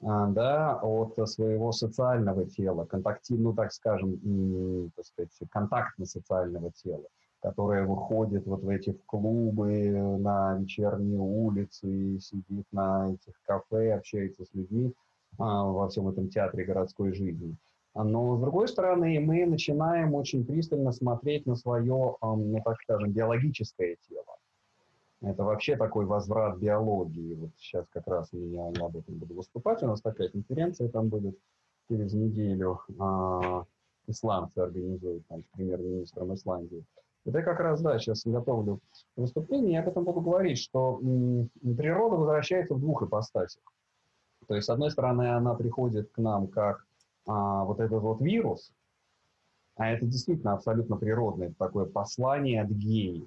да, 0.00 0.80
от 0.82 1.16
своего 1.28 1.70
социального 1.70 2.44
тела, 2.44 2.86
контакти, 2.86 3.34
ну, 3.34 3.54
так 3.54 3.72
скажем, 3.72 4.14
и, 4.14 4.90
так 4.96 5.06
сказать, 5.06 5.30
контактно-социального 5.48 6.72
тела, 6.72 7.04
которое 7.44 7.84
выходит 7.84 8.46
вот 8.46 8.62
в 8.62 8.68
эти 8.70 8.96
клубы, 9.04 9.90
на 10.18 10.56
вечерние 10.56 11.20
улицы, 11.20 12.18
сидит 12.18 12.66
на 12.72 13.12
этих 13.12 13.34
кафе, 13.42 13.92
общается 13.92 14.46
с 14.46 14.54
людьми 14.54 14.88
э, 14.88 14.92
во 15.36 15.86
всем 15.90 16.08
этом 16.08 16.30
театре 16.30 16.64
городской 16.64 17.12
жизни. 17.12 17.54
Но, 17.94 18.38
с 18.38 18.40
другой 18.40 18.66
стороны, 18.66 19.20
мы 19.20 19.44
начинаем 19.44 20.14
очень 20.14 20.46
пристально 20.46 20.92
смотреть 20.92 21.44
на 21.44 21.54
свое, 21.54 22.16
ну, 22.22 22.62
так 22.64 22.78
скажем, 22.82 23.12
биологическое 23.12 23.98
тело. 24.08 24.38
Это 25.20 25.44
вообще 25.44 25.76
такой 25.76 26.06
возврат 26.06 26.56
биологии. 26.56 27.34
Вот 27.34 27.50
сейчас 27.58 27.84
как 27.90 28.06
раз 28.06 28.30
я, 28.32 28.70
я 28.70 28.86
об 28.86 28.96
этом 28.96 29.16
буду 29.16 29.34
выступать. 29.34 29.82
У 29.82 29.86
нас 29.86 30.00
такая 30.00 30.30
конференция 30.30 30.88
там 30.88 31.08
будет 31.08 31.38
через 31.90 32.14
неделю. 32.14 32.80
А, 32.98 33.64
исландцы 34.06 34.58
организуют 34.58 35.26
там, 35.28 35.42
с 35.42 35.56
премьер-министром 35.56 36.34
Исландии. 36.34 36.84
Это 37.24 37.38
я 37.38 37.44
как 37.44 37.60
раз, 37.60 37.80
да, 37.80 37.98
сейчас 37.98 38.24
готовлю 38.26 38.80
выступление, 39.16 39.74
я 39.74 39.80
об 39.80 39.88
этом 39.88 40.04
буду 40.04 40.20
говорить, 40.20 40.58
что 40.58 41.00
природа 41.62 42.16
возвращается 42.16 42.74
в 42.74 42.80
двух 42.80 43.02
ипостасях. 43.02 43.62
То 44.46 44.54
есть, 44.54 44.66
с 44.66 44.70
одной 44.70 44.90
стороны, 44.90 45.34
она 45.34 45.54
приходит 45.54 46.10
к 46.10 46.18
нам 46.18 46.48
как 46.48 46.84
а, 47.26 47.64
вот 47.64 47.80
этот 47.80 48.02
вот 48.02 48.20
вирус, 48.20 48.72
а 49.76 49.90
это 49.90 50.06
действительно 50.06 50.52
абсолютно 50.52 50.96
природное 50.96 51.52
такое 51.58 51.86
послание 51.86 52.62
от 52.62 52.68
геи, 52.68 53.26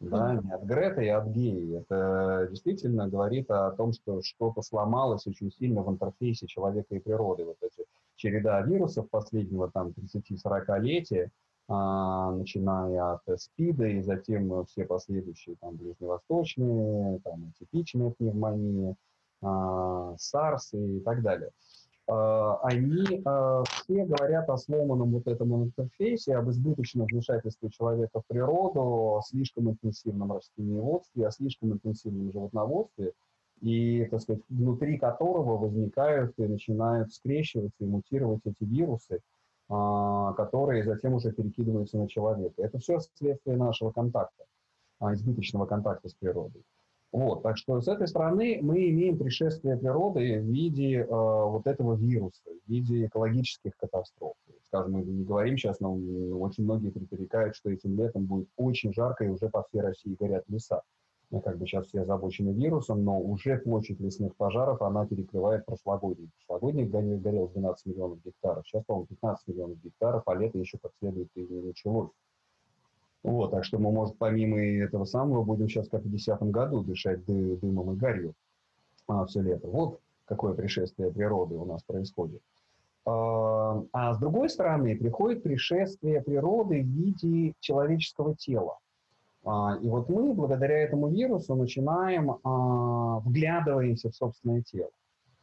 да, 0.00 0.34
не 0.34 0.52
от 0.52 0.62
Грета 0.62 1.00
и 1.00 1.08
от 1.08 1.26
геи. 1.28 1.78
Это 1.78 2.46
действительно 2.50 3.08
говорит 3.08 3.50
о 3.50 3.72
том, 3.72 3.92
что 3.92 4.22
что-то 4.22 4.62
сломалось 4.62 5.26
очень 5.26 5.50
сильно 5.50 5.82
в 5.82 5.90
интерфейсе 5.90 6.46
человека 6.46 6.94
и 6.94 7.00
природы. 7.00 7.44
Вот 7.44 7.56
эти 7.62 7.84
череда 8.14 8.60
вирусов 8.62 9.10
последнего 9.10 9.70
там 9.70 9.88
30-40-летия, 9.88 11.26
а, 11.26 11.30
начиная 11.68 13.12
от 13.12 13.40
СПИДа 13.40 13.86
и 13.88 14.02
затем 14.02 14.64
все 14.66 14.86
последующие 14.86 15.56
там 15.56 15.76
ближневосточные, 15.76 17.20
там 17.20 17.52
атипичная 17.54 18.10
пневмония, 18.10 18.96
а, 19.42 20.14
САРС 20.16 20.72
и 20.72 21.00
так 21.00 21.22
далее. 21.22 21.50
Э, 22.08 22.56
они 22.62 23.22
э, 23.22 23.64
все 23.68 24.04
говорят 24.06 24.48
о 24.48 24.56
сломанном 24.56 25.12
вот 25.12 25.26
этом 25.26 25.62
интерфейсе, 25.62 26.36
об 26.36 26.48
избыточном 26.48 27.06
вмешательстве 27.06 27.68
человека 27.68 28.20
в 28.20 28.26
природу, 28.26 28.80
о 28.80 29.22
слишком 29.26 29.70
интенсивном 29.70 30.32
растениеводстве, 30.32 31.26
о 31.26 31.30
слишком 31.30 31.74
интенсивном 31.74 32.32
животноводстве, 32.32 33.12
и, 33.60 34.06
так 34.10 34.22
сказать, 34.22 34.42
внутри 34.48 34.96
которого 34.96 35.58
возникают 35.58 36.32
и 36.38 36.46
начинают 36.46 37.12
скрещиваться 37.12 37.84
и 37.84 37.86
мутировать 37.86 38.40
эти 38.46 38.64
вирусы, 38.64 39.16
э, 39.16 39.20
которые 39.68 40.82
затем 40.84 41.14
уже 41.14 41.30
перекидываются 41.30 41.98
на 41.98 42.08
человека. 42.08 42.62
Это 42.62 42.78
все 42.78 42.98
следствие 43.16 43.56
нашего 43.56 43.90
контакта, 43.90 44.44
избыточного 45.00 45.66
контакта 45.66 46.08
с 46.08 46.14
природой. 46.14 46.62
Вот, 47.10 47.42
так 47.42 47.56
что 47.56 47.80
с 47.80 47.88
этой 47.88 48.06
стороны 48.06 48.58
мы 48.60 48.90
имеем 48.90 49.18
пришествие 49.18 49.78
природы 49.78 50.40
в 50.40 50.44
виде 50.44 50.98
э, 50.98 51.06
вот 51.06 51.66
этого 51.66 51.94
вируса, 51.94 52.42
в 52.66 52.70
виде 52.70 53.06
экологических 53.06 53.74
катастроф. 53.78 54.34
Скажем, 54.66 54.92
мы 54.92 55.02
не 55.02 55.24
говорим 55.24 55.56
сейчас, 55.56 55.80
но 55.80 55.94
очень 55.94 56.64
многие 56.64 56.90
предрекают, 56.90 57.56
что 57.56 57.70
этим 57.70 57.96
летом 57.96 58.26
будет 58.26 58.48
очень 58.56 58.92
жарко, 58.92 59.24
и 59.24 59.28
уже 59.28 59.48
по 59.48 59.62
всей 59.62 59.80
России 59.80 60.16
горят 60.20 60.44
леса. 60.48 60.82
Как 61.30 61.58
бы 61.58 61.66
сейчас 61.66 61.86
все 61.86 62.02
озабочены 62.02 62.50
вирусом, 62.50 63.04
но 63.04 63.20
уже 63.20 63.58
площадь 63.58 64.00
лесных 64.00 64.34
пожаров, 64.36 64.80
она 64.80 65.06
перекрывает 65.06 65.66
прошлогодний. 65.66 66.30
Прошлогодний 66.46 66.86
горел 66.86 67.48
12 67.48 67.86
миллионов 67.86 68.22
гектаров, 68.24 68.66
сейчас, 68.66 68.84
по-моему, 68.84 69.06
15 69.06 69.48
миллионов 69.48 69.78
гектаров, 69.82 70.22
а 70.26 70.34
лето 70.34 70.58
еще 70.58 70.78
как 70.78 70.92
следует 70.98 71.28
и 71.34 71.40
не 71.40 71.60
началось. 71.60 72.10
Вот, 73.22 73.50
так 73.50 73.64
что 73.64 73.78
мы, 73.78 73.92
может, 73.92 74.16
помимо 74.16 74.58
этого 74.58 75.04
самого 75.04 75.42
будем 75.42 75.68
сейчас, 75.68 75.88
как 75.88 76.00
в 76.00 76.08
2010 76.08 76.42
году, 76.50 76.82
дышать 76.82 77.24
ды 77.24 77.56
дымом 77.56 77.92
и 77.92 77.96
гарью 77.96 78.34
а, 79.06 79.26
все 79.26 79.42
лето. 79.42 79.68
Вот 79.68 80.00
какое 80.24 80.54
пришествие 80.54 81.10
природы 81.10 81.56
у 81.56 81.64
нас 81.64 81.82
происходит. 81.82 82.42
А, 83.04 83.82
а 83.92 84.14
с 84.14 84.18
другой 84.18 84.50
стороны, 84.50 84.96
приходит 84.96 85.42
пришествие 85.42 86.22
природы 86.22 86.82
в 86.82 86.86
виде 86.86 87.54
человеческого 87.60 88.36
тела. 88.36 88.78
А, 89.44 89.78
и 89.80 89.88
вот 89.88 90.08
мы, 90.08 90.34
благодаря 90.34 90.78
этому 90.82 91.08
вирусу, 91.08 91.54
начинаем 91.54 92.38
а, 92.42 93.20
вглядываемся 93.20 94.10
в 94.10 94.14
собственное 94.14 94.62
тело. 94.62 94.90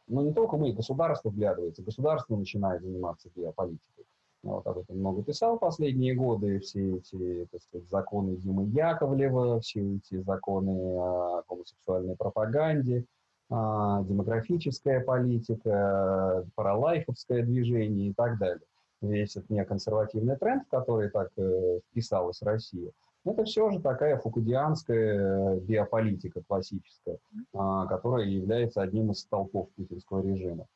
Но 0.08 0.22
не 0.22 0.34
только 0.34 0.58
мы, 0.58 0.74
государство 0.74 1.30
вглядывается, 1.30 1.82
государство 1.82 2.36
начинает 2.36 2.82
заниматься 2.82 3.30
биополитикой. 3.36 4.06
Я 4.44 4.52
вот 4.52 4.68
об 4.68 4.78
этом 4.78 5.00
много 5.00 5.24
писал 5.24 5.58
последние 5.58 6.14
годы, 6.14 6.60
все 6.60 6.98
эти 6.98 7.48
так 7.52 7.62
сказать, 7.64 7.90
законы 7.90 8.36
Димы 8.36 8.66
Яковлева, 8.66 9.60
все 9.62 9.96
эти 9.96 10.22
законы 10.22 11.00
о 11.00 11.42
гомосексуальной 11.50 12.16
пропаганде, 12.16 13.06
а, 13.50 14.04
демографическая 14.04 15.00
политика, 15.00 16.46
паралайфовское 16.54 17.44
движение 17.44 18.10
и 18.10 18.14
так 18.14 18.38
далее. 18.38 18.66
Весь 19.02 19.36
этот 19.36 19.50
неоконсервативный 19.50 20.36
тренд, 20.36 20.64
который 20.70 21.10
так 21.10 21.30
э, 21.38 21.80
вписалась 21.90 22.42
Россия, 22.42 22.92
это 23.26 23.44
все 23.44 23.70
же 23.72 23.80
такая 23.80 24.18
фукудианская 24.18 25.56
биополитика 25.58 26.42
классическая, 26.48 27.18
а, 27.54 27.88
которая 27.88 28.26
является 28.26 28.82
одним 28.82 29.12
из 29.12 29.20
столпов 29.20 29.70
путинского 29.76 30.22
режима. 30.22 30.68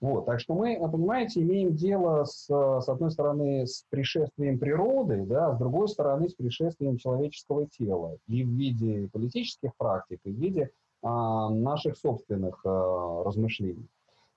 Вот, 0.00 0.26
так 0.26 0.40
что 0.40 0.54
мы, 0.54 0.76
понимаете, 0.90 1.42
имеем 1.42 1.76
дело 1.76 2.24
с, 2.24 2.46
с 2.48 2.88
одной 2.88 3.12
стороны 3.12 3.68
с 3.68 3.84
пришествием 3.88 4.58
природы, 4.58 5.24
да, 5.24 5.50
а 5.50 5.54
с 5.54 5.58
другой 5.58 5.86
стороны 5.86 6.28
с 6.28 6.34
пришествием 6.34 6.96
человеческого 6.96 7.68
тела 7.68 8.16
и 8.26 8.42
в 8.42 8.48
виде 8.48 9.08
политических 9.12 9.70
практик, 9.76 10.18
и 10.24 10.32
в 10.32 10.34
виде 10.34 10.70
а, 11.02 11.50
наших 11.50 11.96
собственных 11.96 12.62
а, 12.64 13.22
размышлений. 13.22 13.86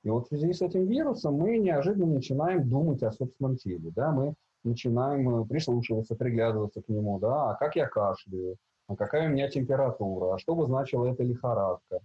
И 0.04 0.10
вот 0.10 0.26
в 0.26 0.28
связи 0.28 0.54
с 0.54 0.62
этим 0.62 0.86
вирусом 0.86 1.34
мы 1.34 1.58
неожиданно 1.58 2.14
начинаем 2.14 2.70
думать 2.70 3.02
о 3.02 3.12
собственном 3.12 3.58
теле, 3.58 3.92
да, 3.96 4.12
мы 4.12 4.36
начинаем 4.66 5.42
э, 5.42 5.46
прислушиваться, 5.46 6.16
приглядываться 6.16 6.82
к 6.82 6.90
нему, 6.90 7.20
да, 7.20 7.52
а 7.52 7.56
как 7.56 7.76
я 7.76 7.88
кашляю, 7.88 8.58
а 8.88 8.96
какая 8.96 9.28
у 9.28 9.32
меня 9.32 9.50
температура, 9.50 10.34
а 10.36 10.40
что 10.40 10.56
бы 10.56 10.66
значила 10.66 11.06
эта 11.06 11.24
лихорадка, 11.24 12.02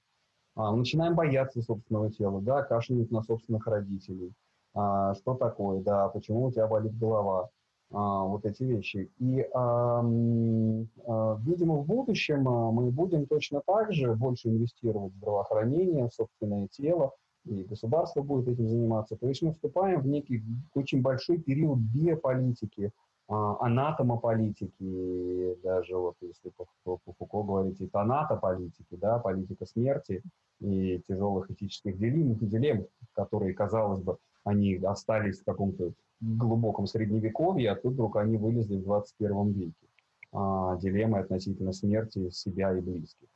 а, 0.56 0.74
начинаем 0.74 1.14
бояться 1.14 1.62
собственного 1.62 2.10
тела, 2.10 2.40
да, 2.40 2.62
кашлянуть 2.62 3.10
на 3.10 3.22
собственных 3.22 3.66
родителей. 3.66 4.32
А, 4.74 5.14
что 5.14 5.34
такое, 5.34 5.80
да, 5.80 6.08
почему 6.08 6.44
у 6.44 6.52
тебя 6.52 6.66
болит 6.66 6.96
голова, 6.98 7.50
а, 7.92 8.24
вот 8.24 8.44
эти 8.44 8.62
вещи. 8.62 9.10
И, 9.18 9.46
а, 9.52 10.00
а, 10.00 11.38
видимо, 11.40 11.76
в 11.76 11.86
будущем 11.86 12.48
а, 12.48 12.70
мы 12.70 12.90
будем 12.90 13.26
точно 13.26 13.62
так 13.66 13.92
же 13.92 14.14
больше 14.14 14.48
инвестировать 14.48 15.12
в 15.12 15.16
здравоохранение, 15.16 16.08
в 16.08 16.14
собственное 16.14 16.68
тело, 16.68 17.12
и 17.44 17.62
государство 17.64 18.22
будет 18.22 18.48
этим 18.48 18.68
заниматься. 18.68 19.16
То 19.16 19.28
есть 19.28 19.42
мы 19.42 19.52
вступаем 19.52 20.00
в 20.00 20.06
некий 20.06 20.42
очень 20.74 21.00
большой 21.02 21.38
период 21.38 21.78
биополитики, 21.78 22.92
а, 23.28 23.56
анатомополитики, 23.60 25.56
даже 25.62 25.96
вот 25.96 26.16
если 26.20 26.50
по, 26.50 26.66
по, 26.82 26.98
Фуко 27.18 27.42
говорить, 27.42 27.80
это 27.80 28.00
анатополитики, 28.00 28.96
да, 28.96 29.18
политика 29.18 29.66
смерти 29.66 30.22
и 30.60 31.00
тяжелых 31.06 31.50
этических 31.50 31.96
дилемм, 31.96 32.34
дилемм, 32.40 32.86
которые, 33.14 33.54
казалось 33.54 34.02
бы, 34.02 34.18
они 34.44 34.74
остались 34.76 35.40
в 35.40 35.44
каком-то 35.44 35.92
глубоком 36.20 36.86
средневековье, 36.86 37.70
а 37.70 37.76
тут 37.76 37.94
вдруг 37.94 38.16
они 38.16 38.36
вылезли 38.36 38.76
в 38.76 38.82
21 38.82 39.52
веке. 39.52 39.86
А, 40.32 40.76
дилеммы 40.76 41.18
относительно 41.20 41.72
смерти 41.72 42.30
себя 42.30 42.76
и 42.76 42.80
близких. 42.80 43.28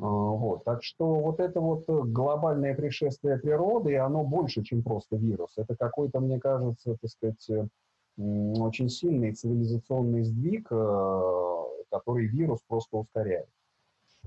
А, 0.00 0.06
вот. 0.06 0.64
Так 0.64 0.82
что 0.82 1.14
вот 1.14 1.40
это 1.40 1.60
вот 1.60 1.84
глобальное 1.86 2.74
пришествие 2.74 3.38
природы, 3.38 3.96
оно 3.96 4.24
больше, 4.24 4.62
чем 4.62 4.82
просто 4.82 5.16
вирус. 5.16 5.52
Это 5.56 5.76
какой-то, 5.76 6.20
мне 6.20 6.40
кажется, 6.40 6.96
так 7.00 7.10
сказать, 7.10 7.68
очень 8.16 8.88
сильный 8.88 9.32
цивилизационный 9.32 10.24
сдвиг, 10.24 10.68
э, 10.70 11.62
который 11.90 12.26
вирус 12.26 12.60
просто 12.66 12.98
ускоряет. 12.98 13.48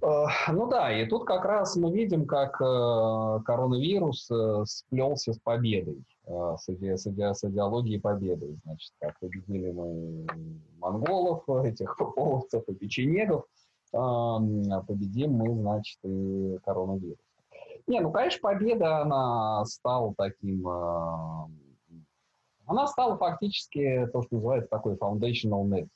Э, 0.02 0.26
ну 0.52 0.68
да, 0.68 0.92
и 0.92 1.06
тут 1.08 1.26
как 1.26 1.46
раз 1.46 1.76
мы 1.76 1.92
видим, 1.92 2.26
как 2.26 2.60
э, 2.62 3.40
коронавирус 3.46 4.30
сплелся 4.66 5.34
с 5.34 5.40
победой, 5.40 6.04
с, 6.26 6.70
иде, 6.70 6.98
с, 6.98 7.08
иде, 7.08 7.34
с 7.34 7.44
идеологией 7.44 8.00
победы. 8.00 8.58
Значит, 8.64 8.92
как 9.00 9.20
победили 9.20 9.72
мы 9.72 10.26
монголов, 10.80 11.48
этих 11.64 11.96
половцев 12.16 12.64
и 12.68 12.74
печенегов, 12.74 13.46
победим 13.94 15.34
мы, 15.34 15.56
значит, 15.56 16.00
и 16.04 16.58
коронавирус. 16.66 17.18
Не, 17.88 18.00
ну, 18.00 18.12
конечно, 18.12 18.40
победа, 18.42 19.02
она 19.02 19.66
стала 19.66 20.14
таким 20.18 20.68
она 22.66 22.88
стала 22.88 23.18
фактически 23.18 24.08
то, 24.12 24.22
что 24.24 24.36
называется 24.36 24.70
такой 24.70 24.96
foundational 24.96 25.66
net. 25.68 25.88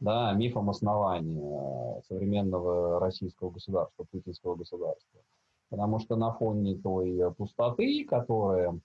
да, 0.00 0.32
мифом 0.32 0.70
основания 0.70 2.00
современного 2.08 3.00
российского 3.00 3.50
государства, 3.50 4.04
путинского 4.10 4.56
государства. 4.56 5.20
Потому 5.70 5.98
что 5.98 6.16
на 6.16 6.32
фоне 6.32 6.76
той 6.76 7.32
пустоты, 7.34 8.04
которая 8.04 8.78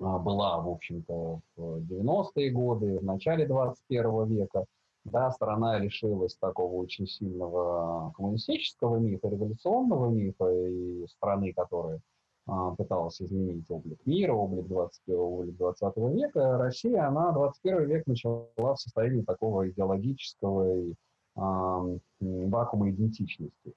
а, 0.00 0.18
была, 0.18 0.58
в 0.58 0.68
общем-то, 0.68 1.40
в 1.56 1.78
90-е 1.78 2.50
годы, 2.50 2.98
в 2.98 3.04
начале 3.04 3.46
21 3.46 4.26
века, 4.26 4.64
да, 5.04 5.30
страна 5.30 5.78
лишилась 5.78 6.36
такого 6.36 6.74
очень 6.74 7.06
сильного 7.06 8.12
коммунистического 8.16 8.96
мифа, 8.96 9.28
революционного 9.28 10.10
мифа, 10.10 10.50
и 10.50 11.06
страны, 11.08 11.52
которая 11.52 12.00
а, 12.46 12.74
пыталась 12.74 13.20
изменить 13.20 13.64
облик 13.68 13.98
мира, 14.06 14.32
облик 14.32 14.66
21 14.66 15.20
облик 15.20 15.56
20 15.56 15.96
века, 15.96 16.58
Россия, 16.58 17.06
она 17.06 17.32
21 17.32 17.84
век 17.86 18.06
начала 18.06 18.46
в 18.56 18.76
состоянии 18.76 19.22
такого 19.22 19.68
идеологического 19.70 20.76
и, 20.76 20.94
а, 21.36 21.84
вакуума 22.20 22.90
идентичности, 22.90 23.74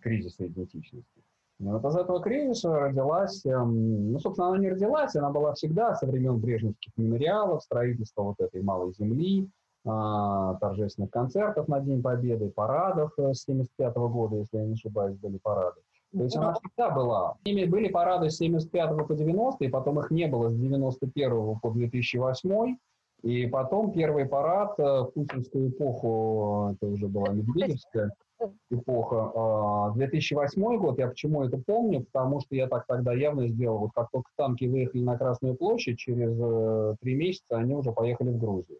кризиса 0.00 0.46
идентичности. 0.46 1.22
И 1.60 1.64
вот 1.64 1.84
из 1.84 1.96
этого 1.96 2.20
кризиса 2.20 2.70
родилась, 2.70 3.44
эм, 3.44 4.12
ну, 4.12 4.20
собственно, 4.20 4.48
она 4.48 4.58
не 4.58 4.70
родилась, 4.70 5.16
она 5.16 5.30
была 5.30 5.54
всегда 5.54 5.96
со 5.96 6.06
времен 6.06 6.38
брежневских 6.38 6.92
мемориалов, 6.96 7.64
строительства 7.64 8.22
вот 8.22 8.36
этой 8.38 8.62
малой 8.62 8.92
земли, 8.94 9.50
торжественных 9.84 11.10
концертов 11.10 11.68
на 11.68 11.80
День 11.80 12.02
Победы, 12.02 12.50
парадов 12.50 13.12
э, 13.18 13.32
с 13.32 13.44
75 13.44 13.94
года, 13.96 14.36
если 14.36 14.58
я 14.58 14.64
не 14.64 14.74
ошибаюсь, 14.74 15.16
были 15.16 15.38
парады. 15.38 15.80
То 16.12 16.22
есть 16.22 16.36
она 16.36 16.54
всегда 16.54 16.90
была. 16.90 17.36
Ими 17.44 17.64
были 17.64 17.88
парады 17.88 18.30
с 18.30 18.36
75 18.38 19.06
по 19.06 19.14
90, 19.14 19.64
и 19.64 19.68
потом 19.68 20.00
их 20.00 20.10
не 20.10 20.26
было 20.26 20.48
с 20.48 20.54
91 20.54 21.58
по 21.60 21.70
2008. 21.70 22.76
И 23.22 23.46
потом 23.46 23.92
первый 23.92 24.26
парад 24.26 24.78
э, 24.78 24.82
в 24.82 25.10
путинскую 25.12 25.70
эпоху, 25.70 26.70
это 26.72 26.86
уже 26.86 27.08
была 27.08 27.28
Медведевская 27.30 28.12
эпоха, 28.70 29.92
2008 29.94 30.64
а, 30.64 30.78
год, 30.78 30.98
я 30.98 31.08
почему 31.08 31.42
это 31.42 31.58
помню, 31.58 32.04
потому 32.04 32.40
что 32.40 32.54
я 32.54 32.68
так 32.68 32.86
тогда 32.86 33.12
явно 33.12 33.48
сделал, 33.48 33.78
вот 33.78 33.90
как 33.94 34.10
только 34.12 34.30
танки 34.36 34.66
выехали 34.66 35.02
на 35.02 35.18
Красную 35.18 35.56
площадь, 35.56 35.98
через 35.98 36.36
э, 36.40 36.94
три 37.00 37.16
месяца 37.16 37.56
они 37.56 37.74
уже 37.74 37.92
поехали 37.92 38.30
в 38.30 38.38
Грузию 38.38 38.78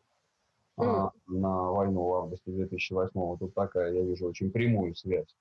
mm. 0.78 1.10
на 1.28 1.70
войну 1.72 2.02
в 2.04 2.14
августе 2.14 2.50
2008 2.50 3.38
Тут 3.38 3.54
такая, 3.54 3.92
я 3.92 4.02
вижу, 4.02 4.26
очень 4.26 4.50
прямую 4.50 4.94
связь 4.94 5.34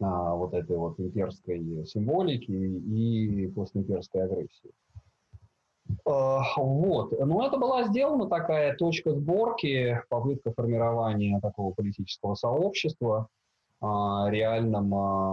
а, 0.00 0.34
вот 0.34 0.54
этой 0.54 0.76
вот 0.76 0.98
имперской 1.00 1.84
символики 1.86 2.50
и 2.50 3.46
постимперской 3.48 4.24
агрессии. 4.24 4.70
А, 6.04 6.42
вот. 6.56 7.18
Но 7.18 7.46
это 7.46 7.58
была 7.58 7.84
сделана 7.84 8.28
такая 8.28 8.76
точка 8.76 9.14
сборки, 9.14 10.00
попытка 10.08 10.52
формирования 10.52 11.40
такого 11.40 11.72
политического 11.72 12.34
сообщества. 12.34 13.28
А, 13.80 14.28
реальным, 14.28 14.92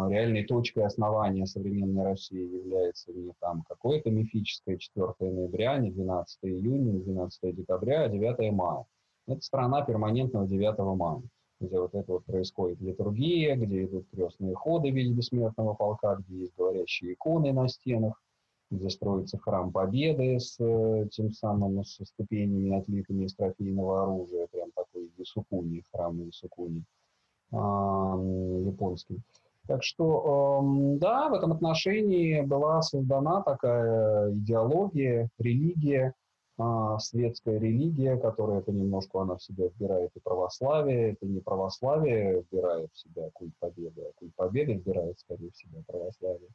реальной 0.10 0.44
точкой 0.44 0.86
основания 0.86 1.48
современной 1.48 2.04
России 2.04 2.58
является 2.58 3.12
не 3.12 3.34
там 3.40 3.64
какое-то 3.68 4.12
мифическое 4.12 4.78
4 4.78 5.14
ноября, 5.20 5.78
не 5.78 5.90
12 5.92 6.40
июня, 6.44 6.92
не 6.92 7.00
12 7.00 7.56
декабря, 7.56 8.04
а 8.04 8.10
9 8.10 8.52
мая. 8.52 8.86
Это 9.28 9.42
страна 9.42 9.82
перманентного 9.82 10.48
9 10.48 10.78
мая, 10.98 11.22
где 11.60 11.80
вот 11.80 11.96
это 11.96 12.14
вот 12.14 12.26
происходит 12.26 12.80
литургия, 12.82 13.56
где 13.56 13.86
идут 13.86 14.08
крестные 14.12 14.56
ходы 14.56 14.92
в 14.92 14.96
виде 14.96 15.14
бессмертного 15.14 15.74
полка, 15.74 16.16
где 16.16 16.42
есть 16.42 16.56
говорящие 16.56 17.14
иконы 17.14 17.52
на 17.54 17.68
стенах, 17.68 18.22
где 18.70 18.90
строится 18.90 19.38
храм 19.38 19.72
Победы 19.72 20.40
с 20.40 20.58
э, 20.60 21.08
тем 21.12 21.32
самым 21.32 21.84
со 21.84 22.06
ступенями, 22.06 22.78
отлитыми 22.78 23.26
из 23.26 23.36
трофейного 23.36 24.04
оружия, 24.04 24.48
прям 24.52 24.70
такой 24.76 25.10
Исукуни, 25.18 25.84
храм 25.92 26.30
Исукуни 26.30 26.84
э, 27.52 27.56
японский. 27.56 29.22
Так 29.68 29.84
что, 29.84 30.62
э, 30.62 30.98
да, 31.00 31.30
в 31.30 31.34
этом 31.34 31.52
отношении 31.52 32.42
была 32.42 32.82
создана 32.82 33.42
такая 33.42 34.32
идеология, 34.34 35.30
религия, 35.40 36.14
а, 36.58 36.98
светская 37.00 37.60
религия, 37.60 38.18
которая 38.18 38.62
понемножку 38.62 39.20
она 39.20 39.36
в 39.36 39.44
себя 39.44 39.68
вбирает 39.68 40.12
и 40.16 40.20
православие, 40.20 41.12
это 41.12 41.26
не 41.26 41.42
православие 41.42 42.42
вбирает 42.42 42.90
в 42.94 42.98
себя 42.98 43.30
культ 43.34 43.54
победы, 43.60 44.02
а 44.02 44.12
культ 44.16 44.34
победы 44.36 44.74
вбирает 44.74 45.20
скорее 45.20 45.52
в 45.52 45.58
себя 45.58 45.82
православие. 45.86 46.50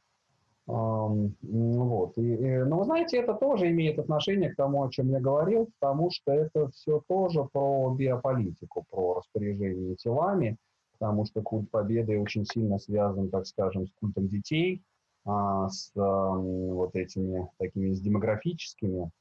Вот. 0.65 2.17
И, 2.17 2.33
и, 2.35 2.57
но 2.63 2.79
вы 2.79 2.85
знаете, 2.85 3.17
это 3.17 3.33
тоже 3.33 3.69
имеет 3.69 3.99
отношение 3.99 4.51
к 4.51 4.55
тому, 4.55 4.83
о 4.83 4.89
чем 4.89 5.09
я 5.09 5.19
говорил, 5.19 5.69
потому 5.79 6.09
что 6.11 6.31
это 6.31 6.69
все 6.69 7.01
тоже 7.07 7.43
про 7.51 7.93
биополитику, 7.93 8.85
про 8.89 9.15
распоряжение 9.15 9.95
телами, 9.95 10.57
потому 10.93 11.25
что 11.25 11.41
культ 11.41 11.69
победы 11.69 12.19
очень 12.19 12.45
сильно 12.45 12.79
связан, 12.79 13.29
так 13.29 13.47
скажем, 13.47 13.87
с 13.87 13.91
культом 13.99 14.27
детей, 14.27 14.81
а, 15.25 15.67
с 15.69 15.91
а, 15.95 16.31
вот 16.31 16.95
этими 16.95 17.49
такими 17.57 17.93
с 17.93 18.01
демографическими 18.01 19.11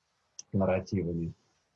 нарративами. 0.57 1.33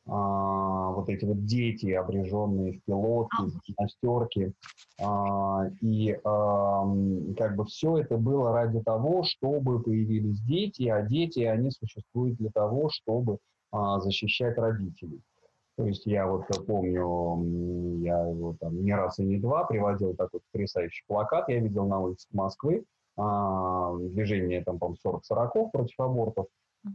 А, 0.07 0.91
вот 0.91 1.09
эти 1.09 1.25
вот 1.25 1.47
дети, 1.47 1.93
обреженные 1.93 2.73
в 2.73 2.83
пилотки, 2.85 3.43
в 3.43 3.61
гимнастерки. 3.67 4.53
А, 5.03 5.67
и 5.81 6.19
а, 6.25 6.85
как 7.39 7.57
бы 7.57 7.65
все 7.65 7.99
это 7.99 8.19
было 8.19 8.53
ради 8.53 8.81
того, 8.81 9.23
чтобы 9.25 9.83
появились 9.83 10.41
дети, 10.41 10.89
а 10.89 11.03
дети, 11.03 11.41
они 11.41 11.71
существуют 11.71 12.37
для 12.37 12.51
того, 12.51 12.91
чтобы 12.91 13.39
а, 13.73 13.99
защищать 14.01 14.59
родителей. 14.59 15.21
То 15.77 15.87
есть 15.87 16.07
я 16.07 16.27
вот 16.27 16.45
помню, 16.67 17.99
я 18.01 18.29
его 18.29 18.55
там 18.61 18.85
не 18.85 18.95
раз 18.95 19.19
и 19.19 19.25
не 19.25 19.39
два 19.39 19.65
приводил 19.65 20.15
такой 20.15 20.41
потрясающий 20.53 21.05
плакат, 21.09 21.49
я 21.49 21.59
видел 21.59 21.87
на 21.87 21.99
улице 21.99 22.29
Москвы, 22.33 22.85
а, 23.17 23.97
движение 23.97 24.63
там, 24.63 24.79
по 24.79 24.95
40-40 25.05 25.71
против 25.73 25.99
абортов, 25.99 26.47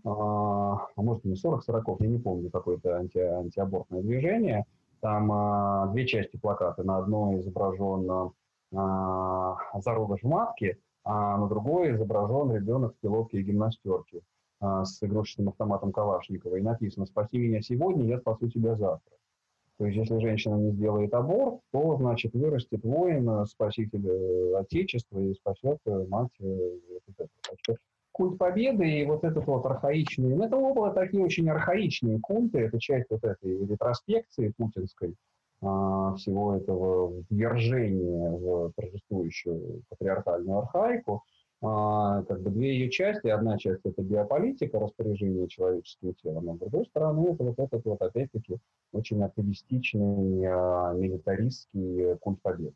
а, 0.05 0.87
а 0.95 1.01
может 1.01 1.25
не 1.25 1.33
40-40, 1.33 1.97
я 1.99 2.07
не 2.07 2.19
помню, 2.19 2.49
какое-то 2.49 2.97
анти, 2.97 3.17
антиабортное 3.17 4.01
движение. 4.01 4.65
Там 5.01 5.31
а, 5.31 5.87
две 5.87 6.05
части 6.05 6.37
плаката. 6.37 6.83
На 6.83 6.97
одной 6.97 7.39
изображен 7.39 8.31
а, 8.75 9.57
зародыш 9.75 10.21
в 10.21 10.27
матке, 10.27 10.77
а 11.03 11.37
на 11.37 11.47
другой 11.47 11.95
изображен 11.95 12.55
ребенок 12.55 12.95
в 12.95 12.99
пилотке 12.99 13.39
и 13.39 13.43
гимнастерке 13.43 14.21
а, 14.59 14.85
с 14.85 15.01
игрушечным 15.01 15.49
автоматом 15.49 15.91
Калашникова. 15.91 16.57
И 16.57 16.61
написано 16.61 17.05
«Спаси 17.05 17.37
меня 17.37 17.61
сегодня, 17.61 18.05
я 18.05 18.19
спасу 18.19 18.49
тебя 18.49 18.75
завтра». 18.75 19.15
То 19.77 19.85
есть, 19.85 19.97
если 19.97 20.19
женщина 20.19 20.55
не 20.55 20.71
сделает 20.71 21.13
аборт, 21.13 21.61
то, 21.71 21.95
значит, 21.95 22.33
вырастет 22.33 22.83
воин, 22.83 23.45
спаситель 23.45 24.05
э, 24.05 24.59
Отечества 24.59 25.19
и 25.19 25.33
спасет 25.33 25.79
э, 25.85 26.05
мать. 26.09 26.33
Э, 26.41 26.77
так 27.17 27.29
что 27.61 27.75
культ 28.19 28.37
победы 28.37 28.85
и 28.85 29.05
вот 29.05 29.23
этот 29.23 29.47
вот 29.47 29.65
архаичный, 29.65 30.35
ну, 30.35 30.43
это 30.43 30.57
оба 30.57 30.91
такие 30.91 31.23
очень 31.23 31.49
архаичные 31.49 32.19
культы, 32.19 32.59
это 32.59 32.77
часть 32.77 33.09
вот 33.09 33.23
этой 33.23 33.65
ретроспекции 33.65 34.53
путинской, 34.57 35.15
а, 35.61 36.15
всего 36.15 36.57
этого 36.57 37.13
ввержения 37.29 38.29
в 38.29 38.73
торжествующую 38.75 39.83
патриархальную 39.87 40.57
архаику, 40.57 41.23
а, 41.61 42.23
как 42.23 42.41
бы 42.41 42.49
две 42.49 42.73
ее 42.73 42.89
части. 42.89 43.27
Одна 43.27 43.57
часть 43.57 43.85
это 43.85 44.01
биополитика, 44.01 44.79
распоряжение 44.79 45.47
человеческим 45.47 46.13
телом, 46.15 46.49
а 46.49 46.55
с 46.55 46.59
другой 46.59 46.85
стороны 46.87 47.31
это 47.31 47.43
вот 47.45 47.57
этот 47.57 47.85
вот 47.85 48.01
опять-таки 48.01 48.57
очень 48.91 49.23
атеистичный 49.23 50.43
а, 50.45 50.91
милитаристский 50.91 52.17
культ 52.17 52.41
победы. 52.41 52.75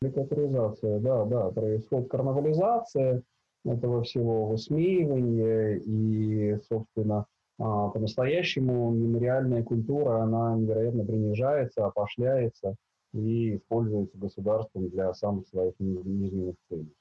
Карикатуризация, 0.00 1.00
да, 1.00 1.26
да, 1.26 1.50
происходит 1.50 2.08
карнавализация, 2.08 3.22
этого 3.64 4.02
всего 4.02 4.46
высмеивания 4.46 5.76
и, 5.84 6.58
собственно, 6.68 7.26
а, 7.58 7.88
по-настоящему 7.88 8.90
мемориальная 8.90 9.62
культура, 9.62 10.22
она 10.22 10.56
невероятно 10.56 11.04
принижается, 11.04 11.86
опошляется 11.86 12.76
и 13.12 13.56
используется 13.56 14.18
государством 14.18 14.88
для 14.90 15.14
самых 15.14 15.46
своих 15.46 15.74
низменных 15.78 16.56
целей. 16.68 16.92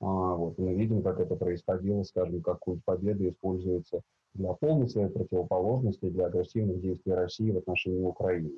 А, 0.00 0.06
вот, 0.06 0.56
мы 0.58 0.74
видим, 0.74 1.02
как 1.02 1.18
это 1.18 1.34
происходило, 1.34 2.04
скажем, 2.04 2.42
как 2.42 2.60
культ 2.60 2.84
победы 2.84 3.30
используется 3.30 4.02
для 4.34 4.52
полной 4.52 4.88
своей 4.88 5.08
противоположности, 5.08 6.08
для 6.08 6.26
агрессивных 6.26 6.80
действий 6.80 7.14
России 7.14 7.50
в 7.50 7.58
отношении 7.58 8.04
Украины. 8.04 8.52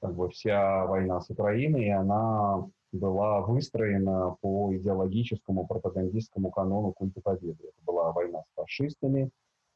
Как 0.00 0.14
бы 0.14 0.28
вся 0.28 0.86
война 0.86 1.20
с 1.20 1.30
Украиной, 1.30 1.90
она 1.90 2.68
была 2.92 3.40
выстроена 3.40 4.36
по 4.40 4.74
идеологическому 4.74 5.66
пропагандистскому 5.66 6.50
канону 6.50 6.92
культа 6.92 7.20
победы. 7.20 7.58
Это 7.64 7.84
была 7.84 8.12
война 8.12 8.42
с 8.42 8.54
фашистами, 8.54 9.30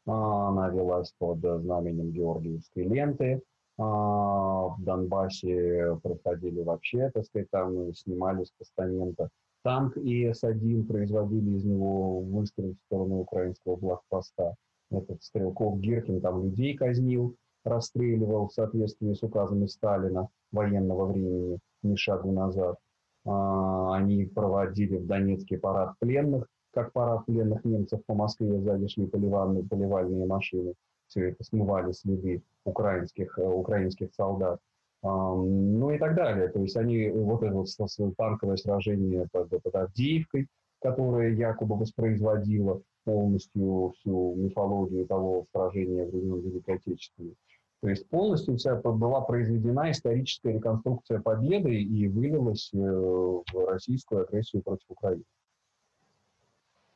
а, 0.07 0.49
она 0.49 0.69
велась 0.71 1.13
под 1.19 1.39
знаменем 1.41 2.11
Георгиевской 2.11 2.85
ленты. 2.85 3.43
А, 3.79 4.69
в 4.69 4.77
Донбассе 4.83 5.99
проходили 6.03 6.61
вообще, 6.61 7.11
так 7.11 7.25
сказать, 7.25 7.51
там 7.51 7.93
снимали 7.95 8.45
с 8.45 8.51
постамента 8.53 9.31
танк 9.65 9.97
ИС-1, 9.97 10.87
производили 10.87 11.57
из 11.57 11.65
него 11.65 12.21
выстрел 12.21 12.75
в 12.75 12.87
сторону 12.87 13.21
украинского 13.21 13.77
блокпоста. 13.77 14.55
Этот 14.91 15.23
Стрелков 15.23 15.81
Гиркин 15.81 16.21
там 16.21 16.45
людей 16.45 16.77
казнил. 16.77 17.35
расстреливал 17.65 18.49
в 18.49 18.53
соответствии 18.53 19.15
с 19.15 19.23
указами 19.23 19.67
Сталина 19.67 20.29
военного 20.53 21.07
времени, 21.07 21.59
ни 21.83 21.97
шагу 21.97 22.31
назад. 22.31 22.79
А, 23.25 23.97
они 23.97 24.27
проводили 24.27 24.97
в 24.99 25.07
Донецке 25.07 25.59
парад 25.59 25.95
пленных, 25.99 26.47
как 26.73 26.93
парад 26.93 27.25
пленных 27.27 27.65
немцев 27.65 28.01
по 28.07 28.15
Москве, 28.15 28.61
сзади 28.61 28.89
шли 28.89 29.07
поливальные, 29.07 29.65
поливальные 29.65 30.27
машины. 30.27 30.75
Все 31.07 31.31
это 31.31 31.45
смывали 31.45 31.93
следы 31.93 32.43
украинских, 32.65 33.39
э, 33.39 33.43
украинских 33.47 34.13
солдат. 34.15 34.59
Ну 35.03 35.91
и 35.91 35.99
так 35.99 36.15
далее. 36.15 36.49
То 36.49 36.61
есть 36.61 36.77
они 36.79 37.11
вот 37.11 37.43
это 37.43 37.55
вот 37.55 37.69
танковое 38.17 38.57
сражение 38.57 39.29
под, 39.31 39.51
под 39.51 39.75
Авдеевкой, 39.75 40.49
которое 40.81 41.35
якобы 41.35 41.77
воспроизводило 41.77 42.81
полностью 43.05 43.93
всю 43.99 44.35
мифологию 44.35 45.07
того 45.07 45.47
сражения 45.53 46.07
времен 46.07 46.41
Великой 46.41 46.77
Отечественной. 46.77 47.37
То 47.81 47.89
есть 47.91 48.09
полностью 48.09 48.57
вся 48.57 48.77
была 48.77 49.21
произведена 49.21 49.91
историческая 49.91 50.53
реконструкция 50.53 51.21
победы 51.21 51.83
и 51.83 52.09
вылилась 52.09 52.71
э, 52.73 52.79
в 52.79 53.67
российскую 53.67 54.23
агрессию 54.23 54.63
против 54.63 54.87
Украины. 54.89 55.25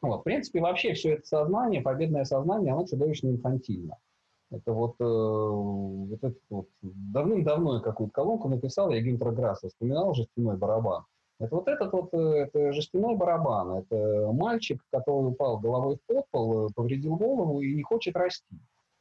Вот, 0.00 0.20
в 0.20 0.24
принципе, 0.24 0.60
вообще 0.60 0.94
все 0.94 1.14
это 1.14 1.26
сознание, 1.26 1.82
победное 1.82 2.24
сознание, 2.24 2.72
оно 2.72 2.86
чудовищно 2.86 3.28
инфантильно. 3.28 3.98
Это 4.50 4.72
вот, 4.72 4.94
э, 4.98 5.04
вот 5.04 6.22
это 6.22 6.38
вот 6.48 6.68
давным-давно 6.82 7.76
я 7.76 7.80
какую-то 7.80 8.12
колонку 8.12 8.48
написал, 8.48 8.90
я 8.90 9.02
Гюнтера 9.02 9.32
Грасса 9.32 9.68
вспоминал 9.68 10.14
«Жестяной 10.14 10.56
барабан». 10.56 11.04
Это 11.38 11.54
вот 11.54 11.68
этот 11.68 11.92
вот 11.92 12.08
э, 12.14 12.18
это 12.18 12.72
жестяной 12.72 13.16
барабан. 13.16 13.78
Это 13.78 14.30
мальчик, 14.32 14.82
который 14.90 15.28
упал 15.28 15.58
головой 15.58 15.96
в 15.96 16.12
подпол, 16.12 16.70
повредил 16.74 17.16
голову 17.16 17.60
и 17.60 17.74
не 17.74 17.82
хочет 17.82 18.16
расти. 18.16 18.58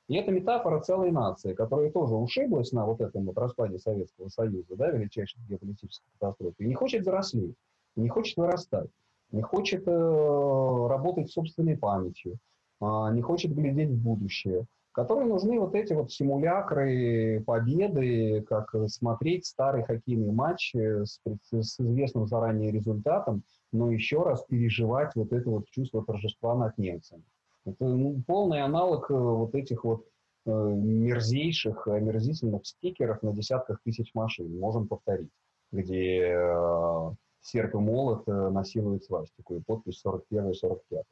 И 0.07 0.15
это 0.15 0.31
метафора 0.31 0.79
целой 0.79 1.11
нации, 1.11 1.53
которая 1.53 1.91
тоже 1.91 2.15
ушиблась 2.15 2.71
на 2.71 2.85
вот 2.85 3.01
этом 3.01 3.25
вот 3.25 3.37
распаде 3.37 3.77
Советского 3.77 4.29
Союза, 4.29 4.75
да, 4.75 4.89
величайшей 4.89 5.41
геополитической 5.49 6.09
катастрофе, 6.17 6.55
и 6.59 6.67
не 6.67 6.75
хочет 6.75 7.01
взрослеть, 7.01 7.55
не 7.97 8.07
хочет 8.07 8.37
вырастать, 8.37 8.89
не 9.31 9.41
хочет 9.41 9.85
э, 9.85 10.87
работать 10.89 11.29
собственной 11.29 11.77
памятью, 11.77 12.37
э, 12.79 12.85
не 13.11 13.21
хочет 13.21 13.53
глядеть 13.53 13.89
в 13.89 14.01
будущее, 14.01 14.65
которой 14.93 15.25
нужны 15.25 15.59
вот 15.59 15.75
эти 15.75 15.91
вот 15.91 16.09
симулякры 16.09 17.43
победы, 17.45 18.41
как 18.47 18.73
смотреть 18.87 19.45
старый 19.45 19.83
хоккейный 19.83 20.31
матч 20.31 20.73
с, 20.73 21.19
с 21.51 21.79
известным 21.79 22.27
заранее 22.27 22.71
результатом, 22.71 23.43
но 23.73 23.91
еще 23.91 24.23
раз 24.23 24.43
переживать 24.45 25.11
вот 25.15 25.33
это 25.33 25.49
вот 25.49 25.69
чувство 25.69 26.03
торжества 26.03 26.55
над 26.55 26.77
немцами. 26.77 27.23
Это 27.67 27.86
ну, 27.86 28.23
полный 28.25 28.62
аналог 28.62 29.12
э, 29.12 29.13
вот 29.13 29.53
этих 29.53 29.84
вот 29.84 30.06
э, 30.45 30.49
мерзейших, 30.49 31.88
омерзительных 31.88 32.65
стикеров 32.65 33.21
на 33.23 33.34
десятках 33.34 33.82
тысяч 33.84 34.13
машин. 34.13 34.58
Можем 34.58 34.88
повторить, 34.88 35.32
где 35.71 36.34
э, 36.34 37.12
серп 37.41 37.75
и 37.75 37.77
молот 37.77 38.27
э, 38.27 38.49
насилуют 38.49 39.03
свастику 39.03 39.56
и 39.56 39.62
подпись 39.62 39.99
41 39.99 40.53
45 40.53 41.03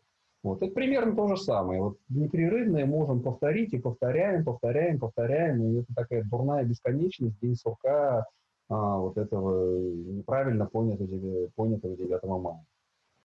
вот. 0.46 0.62
Это 0.62 0.72
примерно 0.72 1.16
то 1.16 1.28
же 1.28 1.38
самое. 1.38 1.82
Вот 1.82 1.98
непрерывно 2.08 2.86
можем 2.86 3.24
повторить 3.24 3.74
и 3.74 3.80
повторяем, 3.80 4.46
повторяем, 4.46 5.00
повторяем. 5.00 5.64
И 5.64 5.80
это 5.80 5.88
такая 5.96 6.24
дурная 6.24 6.64
бесконечность, 6.64 7.40
день 7.42 7.56
сурка 7.56 8.28
а, 8.70 8.98
вот 8.98 9.18
этого 9.18 9.80
неправильно 9.80 10.68
понятого, 10.68 11.50
понятого 11.56 11.98
9 11.98 12.24
мая. 12.24 12.64